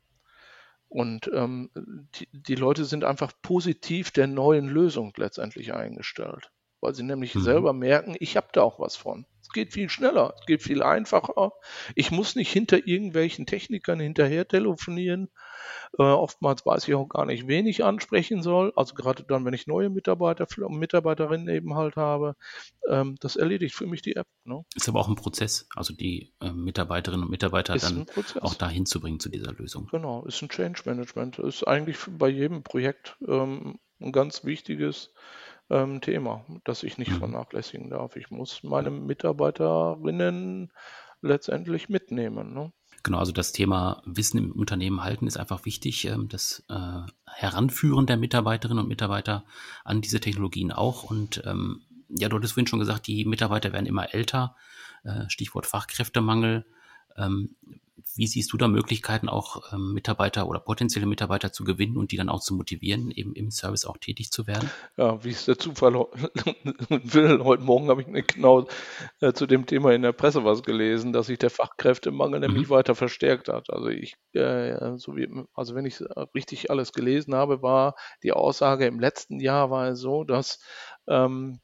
Und 0.90 1.30
ähm, 1.34 1.70
die, 2.16 2.28
die 2.32 2.56
Leute 2.56 2.86
sind 2.86 3.04
einfach 3.04 3.34
positiv 3.42 4.12
der 4.12 4.28
neuen 4.28 4.68
Lösung 4.68 5.14
letztendlich 5.18 5.74
eingestellt, 5.74 6.52
weil 6.86 6.94
sie 6.94 7.02
nämlich 7.04 7.34
Mhm. 7.34 7.42
selber 7.42 7.74
merken, 7.74 8.16
ich 8.20 8.38
habe 8.38 8.48
da 8.54 8.62
auch 8.62 8.80
was 8.80 8.96
von. 8.96 9.26
Es 9.42 9.50
geht 9.50 9.74
viel 9.74 9.90
schneller, 9.90 10.36
es 10.40 10.46
geht 10.46 10.62
viel 10.62 10.84
einfacher. 10.84 11.54
Ich 11.96 12.12
muss 12.12 12.36
nicht 12.36 12.52
hinter 12.52 12.88
irgendwelchen 12.88 13.48
Technikern 13.48 14.00
hinterher 14.00 14.48
telefonieren. 14.48 15.30
Äh, 15.98 16.04
oftmals 16.04 16.64
weiß 16.64 16.88
ich 16.88 16.94
auch 16.94 17.08
gar 17.08 17.26
nicht, 17.26 17.48
wen 17.48 17.66
ich 17.66 17.84
ansprechen 17.84 18.44
soll. 18.44 18.72
Also 18.76 18.94
gerade 18.94 19.24
dann, 19.24 19.46
wenn 19.46 19.56
ich 19.56 19.66
neue 19.66 19.90
Mitarbeiter 19.90 20.46
und 20.64 20.78
Mitarbeiterinnen 20.78 21.48
eben 21.50 21.74
halt 21.74 21.96
habe, 21.96 22.36
ähm, 22.88 23.16
das 23.20 23.36
erledigt 23.36 23.74
für 23.74 23.88
mich 23.88 24.04
die 24.04 24.16
App. 24.16 24.28
Ne? 24.44 24.64
Ist 24.76 24.88
aber 24.88 25.00
auch 25.00 25.08
ein 25.08 25.16
Prozess, 25.16 25.68
also 25.76 25.92
die 25.96 26.34
äh, 26.42 26.52
Mitarbeiterinnen 26.52 27.24
und 27.24 27.32
Mitarbeiter 27.32 27.74
Ist 27.76 27.86
dann 27.86 28.06
auch 28.42 28.54
dahin 28.54 28.86
zu 28.86 29.00
bringen 29.00 29.20
zu 29.20 29.30
dieser 29.30 29.54
Lösung. 29.54 29.88
Genau, 29.92 30.24
ist 30.26 30.40
ein 30.44 30.50
Change 30.50 30.82
Management. 30.86 31.40
Ist 31.40 31.64
eigentlich 31.68 31.98
bei 32.10 32.28
jedem 32.30 32.62
Projekt 32.62 33.18
ähm, 33.28 33.80
ein 34.00 34.12
ganz 34.12 34.44
wichtiges 34.44 35.14
ähm, 35.70 36.02
Thema, 36.02 36.46
das 36.64 36.84
ich 36.84 36.98
nicht 36.98 37.12
Mhm. 37.12 37.18
vernachlässigen 37.18 37.90
darf. 37.90 38.16
Ich 38.16 38.30
muss 38.32 38.64
meine 38.64 38.92
Mitarbeiterinnen 38.92 40.72
letztendlich 41.22 41.90
mitnehmen. 41.90 42.54
Ne? 42.54 42.72
Genau, 43.04 43.20
also 43.20 43.32
das 43.32 43.52
Thema 43.52 44.02
Wissen 44.06 44.38
im 44.38 44.52
Unternehmen 44.52 45.04
halten 45.04 45.28
ist 45.28 45.38
einfach 45.38 45.66
wichtig. 45.66 46.06
ähm, 46.06 46.28
Das 46.28 46.64
äh, 46.70 47.02
Heranführen 47.28 48.06
der 48.06 48.18
Mitarbeiterinnen 48.18 48.84
und 48.84 48.88
Mitarbeiter 48.90 49.46
an 49.84 50.02
diese 50.02 50.20
Technologien 50.20 50.72
auch. 50.72 51.04
Und 51.04 51.44
ähm, 51.46 51.82
ja, 52.10 52.30
du 52.30 52.38
hattest 52.38 52.54
vorhin 52.54 52.68
schon 52.68 52.80
gesagt, 52.80 53.08
die 53.08 53.26
Mitarbeiter 53.26 53.74
werden 53.74 53.86
immer 53.86 54.14
älter. 54.14 54.56
Äh, 55.04 55.30
Stichwort 55.30 55.66
Fachkräftemangel. 55.66 56.66
Wie 58.14 58.28
siehst 58.28 58.54
du 58.54 58.58
da 58.58 58.68
Möglichkeiten, 58.68 59.28
auch 59.28 59.74
ähm, 59.74 59.94
Mitarbeiter 59.94 60.48
oder 60.48 60.60
potenzielle 60.60 61.06
Mitarbeiter 61.06 61.52
zu 61.52 61.64
gewinnen 61.64 61.98
und 61.98 62.12
die 62.12 62.18
dann 62.18 62.30
auch 62.30 62.40
zu 62.42 62.54
motivieren, 62.56 63.12
eben 63.12 63.34
im 63.34 63.52
Service 63.52 63.86
auch 63.86 63.98
tätig 63.98 64.32
zu 64.32 64.48
werden? 64.48 64.72
Ja, 64.96 65.22
wie 65.24 65.32
es 65.32 65.46
der 65.46 65.58
Zufall 65.58 65.94
will. 66.90 67.44
Heute 67.44 67.64
Morgen 67.64 67.90
habe 67.90 68.02
ich 68.04 68.28
genau 68.28 68.68
äh, 69.20 69.34
zu 69.34 69.46
dem 69.48 69.66
Thema 69.66 69.94
in 69.94 70.02
der 70.02 70.14
Presse 70.14 70.46
was 70.46 70.64
gelesen, 70.64 71.12
dass 71.12 71.28
sich 71.28 71.40
der 71.40 71.50
Fachkräftemangel 71.50 72.40
nämlich 72.40 72.68
Mhm. 72.68 72.70
weiter 72.70 72.96
verstärkt 72.96 73.50
hat. 73.50 73.70
Also 73.70 73.88
ich, 73.88 74.16
äh, 74.34 74.98
so 74.98 75.16
wie, 75.18 75.28
also 75.54 75.76
wenn 75.76 75.86
ich 75.86 76.02
richtig 76.34 76.72
alles 76.72 76.94
gelesen 76.94 77.36
habe, 77.36 77.62
war 77.62 77.96
die 78.24 78.32
Aussage 78.32 78.86
im 78.86 79.00
letzten 79.00 79.40
Jahr 79.40 79.70
war 79.72 79.90
es 79.90 80.00
so, 80.00 80.24
dass 80.24 80.60
ähm, 81.08 81.60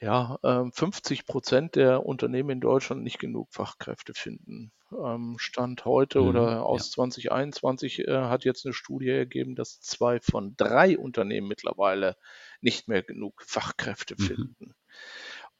ja, 0.00 0.38
ähm, 0.42 0.72
50 0.72 1.26
Prozent 1.26 1.74
der 1.76 2.04
Unternehmen 2.06 2.50
in 2.50 2.60
Deutschland 2.60 3.02
nicht 3.02 3.18
genug 3.18 3.48
Fachkräfte 3.52 4.14
finden. 4.14 4.72
Ähm, 4.92 5.36
Stand 5.38 5.84
heute 5.84 6.22
Mhm, 6.22 6.24
oder 6.24 6.64
ja. 6.66 6.66
aus 6.66 6.90
2021 6.90 8.00
äh, 8.00 8.12
hat 8.22 8.44
jetzt 8.44 8.64
eine 8.66 8.72
Studie 8.72 9.08
ergeben, 9.10 9.54
dass 9.54 9.80
zwei 9.80 10.20
von 10.20 10.54
drei 10.56 10.98
Unternehmen 10.98 11.48
mittlerweile 11.48 12.16
nicht 12.60 12.88
mehr 12.88 13.02
genug 13.02 13.42
Fachkräfte 13.46 14.16
Mhm. 14.18 14.54
finden. 14.56 14.74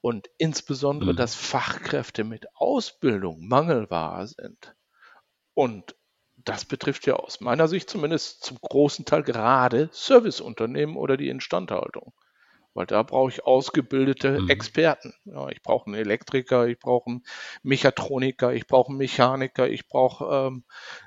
Und 0.02 0.30
insbesondere, 0.38 1.14
Mhm. 1.14 1.16
dass 1.16 1.34
Fachkräfte 1.34 2.24
mit 2.24 2.46
Ausbildung 2.54 3.46
Mangelware 3.48 4.26
sind. 4.26 4.74
Und 5.54 5.96
das 6.36 6.64
betrifft 6.64 7.06
ja 7.06 7.14
aus 7.16 7.40
meiner 7.40 7.68
Sicht 7.68 7.90
zumindest 7.90 8.44
zum 8.44 8.58
großen 8.60 9.04
Teil 9.04 9.22
gerade 9.22 9.90
Serviceunternehmen 9.92 10.96
oder 10.96 11.16
die 11.16 11.28
Instandhaltung. 11.28 12.14
Weil 12.74 12.86
da 12.86 13.02
brauche 13.02 13.30
ich 13.30 13.44
ausgebildete 13.44 14.40
Mhm. 14.40 14.48
Experten. 14.50 15.12
Ja, 15.24 15.48
ich 15.48 15.62
brauche 15.62 15.86
einen 15.86 15.94
Elektriker, 15.96 16.66
ich 16.68 16.78
brauche 16.78 17.10
einen 17.10 17.22
Mechatroniker, 17.62 18.52
ich 18.52 18.66
brauche 18.66 18.88
einen 18.90 18.98
Mechaniker, 18.98 19.68
ich 19.68 19.88
brauche 19.88 20.24
ähm, 20.48 20.64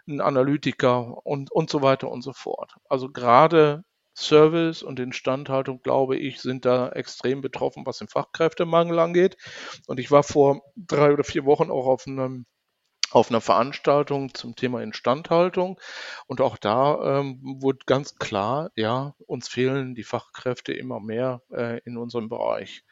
einen 0.07 0.21
Analytiker 0.21 1.25
und, 1.25 1.51
und 1.51 1.69
so 1.69 1.81
weiter 1.81 2.09
und 2.11 2.21
so 2.21 2.33
fort. 2.33 2.75
Also 2.89 3.09
gerade 3.09 3.83
Service 4.15 4.83
und 4.83 4.99
Instandhaltung, 4.99 5.81
glaube 5.81 6.17
ich, 6.17 6.41
sind 6.41 6.65
da 6.65 6.89
extrem 6.89 7.41
betroffen, 7.41 7.85
was 7.85 7.97
den 7.97 8.07
Fachkräftemangel 8.07 8.99
angeht. 8.99 9.37
Und 9.87 9.99
ich 9.99 10.11
war 10.11 10.23
vor 10.23 10.61
drei 10.75 11.13
oder 11.13 11.23
vier 11.23 11.45
Wochen 11.45 11.71
auch 11.71 11.87
auf 11.87 12.05
einem 12.07 12.45
auf 13.13 13.29
einer 13.29 13.41
Veranstaltung 13.41 14.33
zum 14.33 14.55
Thema 14.55 14.81
Instandhaltung. 14.81 15.79
Und 16.25 16.41
auch 16.41 16.57
da 16.57 17.19
ähm, 17.19 17.39
wurde 17.61 17.79
ganz 17.85 18.15
klar, 18.15 18.71
ja, 18.75 19.15
uns 19.27 19.47
fehlen 19.47 19.93
die 19.93 20.03
Fachkräfte 20.03 20.73
immer 20.73 20.99
mehr 20.99 21.41
äh, 21.51 21.79
in 21.85 21.97
unserem 21.97 22.27
Bereich. 22.27 22.83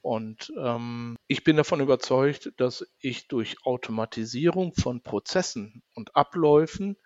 Und 0.00 0.52
ähm, 0.58 1.16
ich 1.26 1.44
bin 1.44 1.56
davon 1.56 1.80
überzeugt, 1.80 2.52
dass 2.56 2.86
ich 2.98 3.28
durch 3.28 3.56
Automatisierung 3.64 4.74
von 4.74 5.02
Prozessen 5.02 5.82
und 5.94 6.16
Abläufen, 6.16 6.96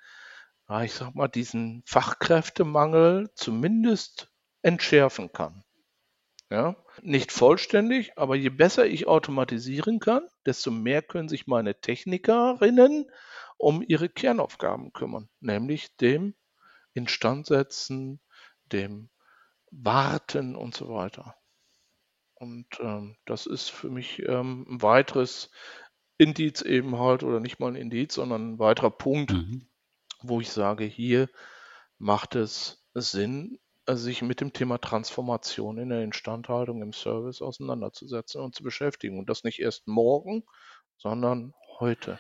ja, 0.68 0.85
ich 0.85 0.92
sag 0.92 1.14
mal, 1.16 1.29
diesen 1.29 1.83
Fachkräftemangel 1.85 3.31
zumindest 3.35 4.31
entschärfen 4.62 5.33
kann. 5.33 5.62
Ja, 6.52 6.76
nicht 7.00 7.32
vollständig, 7.32 8.18
aber 8.18 8.36
je 8.36 8.50
besser 8.50 8.86
ich 8.86 9.06
automatisieren 9.08 9.98
kann, 10.00 10.28
desto 10.46 10.70
mehr 10.70 11.00
können 11.02 11.28
sich 11.30 11.46
meine 11.46 11.80
Technikerinnen 11.80 13.10
um 13.56 13.82
ihre 13.82 14.08
Kernaufgaben 14.10 14.92
kümmern, 14.92 15.30
nämlich 15.40 15.96
dem 15.96 16.34
Instandsetzen, 16.94 18.20
dem 18.66 19.10
Warten 19.70 20.56
und 20.56 20.74
so 20.74 20.88
weiter. 20.90 21.36
Und 22.34 22.66
ähm, 22.80 23.16
das 23.24 23.46
ist 23.46 23.70
für 23.70 23.88
mich 23.88 24.18
ähm, 24.28 24.66
ein 24.68 24.82
weiteres 24.82 25.50
Indiz 26.18 26.60
eben 26.62 26.98
halt, 26.98 27.22
oder 27.22 27.40
nicht 27.40 27.58
mal 27.60 27.68
ein 27.68 27.76
Indiz, 27.76 28.14
sondern 28.14 28.54
ein 28.54 28.58
weiterer 28.58 28.90
Punkt, 28.90 29.32
Mhm. 29.32 29.68
wo 30.22 30.40
ich 30.40 30.50
sage, 30.50 30.84
hier 30.84 31.28
macht 31.98 32.36
es 32.36 32.84
Sinn, 32.94 33.58
sich 33.88 34.23
mit 34.23 34.40
dem 34.40 34.53
Thema 34.53 34.79
Transformation 34.79 35.79
in 35.79 35.88
der 35.88 36.03
Instandhaltung 36.03 36.83
im 36.83 36.92
Service 36.92 37.42
auseinanderzusetzen 37.42 38.40
und 38.40 38.55
zu 38.55 38.62
beschäftigen. 38.62 39.18
Und 39.18 39.29
das 39.29 39.45
nicht 39.45 39.61
erst 39.61 39.87
morgen, 39.87 40.45
sondern 40.97 41.55
heute. 41.81 42.18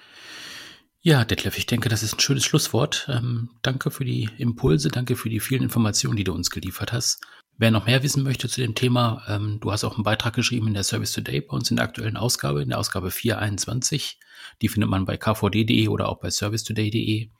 Ja, 1.00 1.24
Detlef, 1.24 1.58
ich 1.58 1.66
denke, 1.66 1.88
das 1.88 2.02
ist 2.02 2.14
ein 2.14 2.20
schönes 2.20 2.44
Schlusswort. 2.44 3.08
Ähm, 3.10 3.50
danke 3.62 3.90
für 3.90 4.04
die 4.04 4.28
Impulse, 4.38 4.88
danke 4.88 5.16
für 5.16 5.28
die 5.28 5.40
vielen 5.40 5.64
Informationen, 5.64 6.16
die 6.16 6.24
du 6.24 6.32
uns 6.32 6.50
geliefert 6.50 6.92
hast. 6.92 7.24
Wer 7.58 7.70
noch 7.70 7.86
mehr 7.86 8.02
wissen 8.02 8.22
möchte 8.22 8.48
zu 8.48 8.60
dem 8.60 8.74
Thema, 8.74 9.22
ähm, 9.28 9.58
du 9.60 9.72
hast 9.72 9.84
auch 9.84 9.94
einen 9.94 10.04
Beitrag 10.04 10.34
geschrieben 10.34 10.68
in 10.68 10.74
der 10.74 10.84
Service 10.84 11.12
Today 11.12 11.40
bei 11.40 11.56
uns 11.56 11.70
in 11.70 11.76
der 11.76 11.84
aktuellen 11.84 12.16
Ausgabe, 12.16 12.62
in 12.62 12.70
der 12.70 12.78
Ausgabe 12.78 13.10
421. 13.10 14.18
Die 14.60 14.68
findet 14.68 14.90
man 14.90 15.04
bei 15.04 15.16
kvd.de 15.16 15.88
oder 15.88 16.08
auch 16.08 16.18
bei 16.18 16.30
servicetoday.de. 16.30 17.30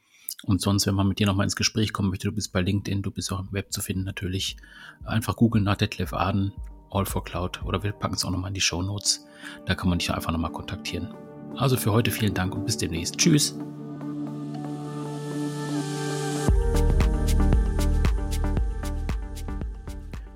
Und 0.44 0.60
sonst, 0.60 0.86
wenn 0.86 0.94
man 0.94 1.06
mit 1.06 1.18
dir 1.18 1.26
nochmal 1.26 1.44
ins 1.44 1.56
Gespräch 1.56 1.92
kommen 1.92 2.10
möchte, 2.10 2.28
du 2.28 2.34
bist 2.34 2.52
bei 2.52 2.60
LinkedIn, 2.60 3.02
du 3.02 3.10
bist 3.10 3.32
auch 3.32 3.40
im 3.40 3.52
Web 3.52 3.72
zu 3.72 3.80
finden 3.80 4.04
natürlich. 4.04 4.56
Einfach 5.04 5.36
googeln 5.36 5.64
nach 5.64 5.76
Detlef 5.76 6.12
Aden, 6.12 6.52
All 6.90 7.06
for 7.06 7.24
Cloud 7.24 7.62
oder 7.64 7.82
wir 7.82 7.92
packen 7.92 8.14
es 8.14 8.24
auch 8.24 8.30
nochmal 8.30 8.48
in 8.48 8.54
die 8.54 8.60
Show 8.60 8.82
Notes. 8.82 9.24
Da 9.66 9.74
kann 9.74 9.88
man 9.88 9.98
dich 9.98 10.12
einfach 10.12 10.32
nochmal 10.32 10.52
kontaktieren. 10.52 11.14
Also 11.56 11.76
für 11.76 11.92
heute 11.92 12.10
vielen 12.10 12.34
Dank 12.34 12.54
und 12.54 12.66
bis 12.66 12.76
demnächst. 12.76 13.16
Tschüss. 13.16 13.56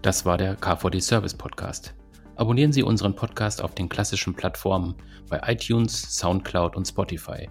Das 0.03 0.25
war 0.25 0.39
der 0.39 0.55
KVD 0.55 1.01
Service 1.01 1.35
Podcast. 1.35 1.95
Abonnieren 2.37 2.73
Sie 2.73 2.85
unseren 2.85 3.17
Podcast 3.17 3.61
auf 3.61 3.75
den 3.75 3.89
klassischen 3.89 4.35
Plattformen 4.35 4.95
bei 5.29 5.41
iTunes, 5.47 6.17
SoundCloud 6.17 6.77
und 6.77 6.87
Spotify. 6.87 7.49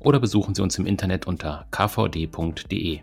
Oder 0.00 0.20
besuchen 0.20 0.54
Sie 0.54 0.62
uns 0.62 0.78
im 0.78 0.86
Internet 0.86 1.26
unter 1.26 1.66
kvd.de. 1.70 3.00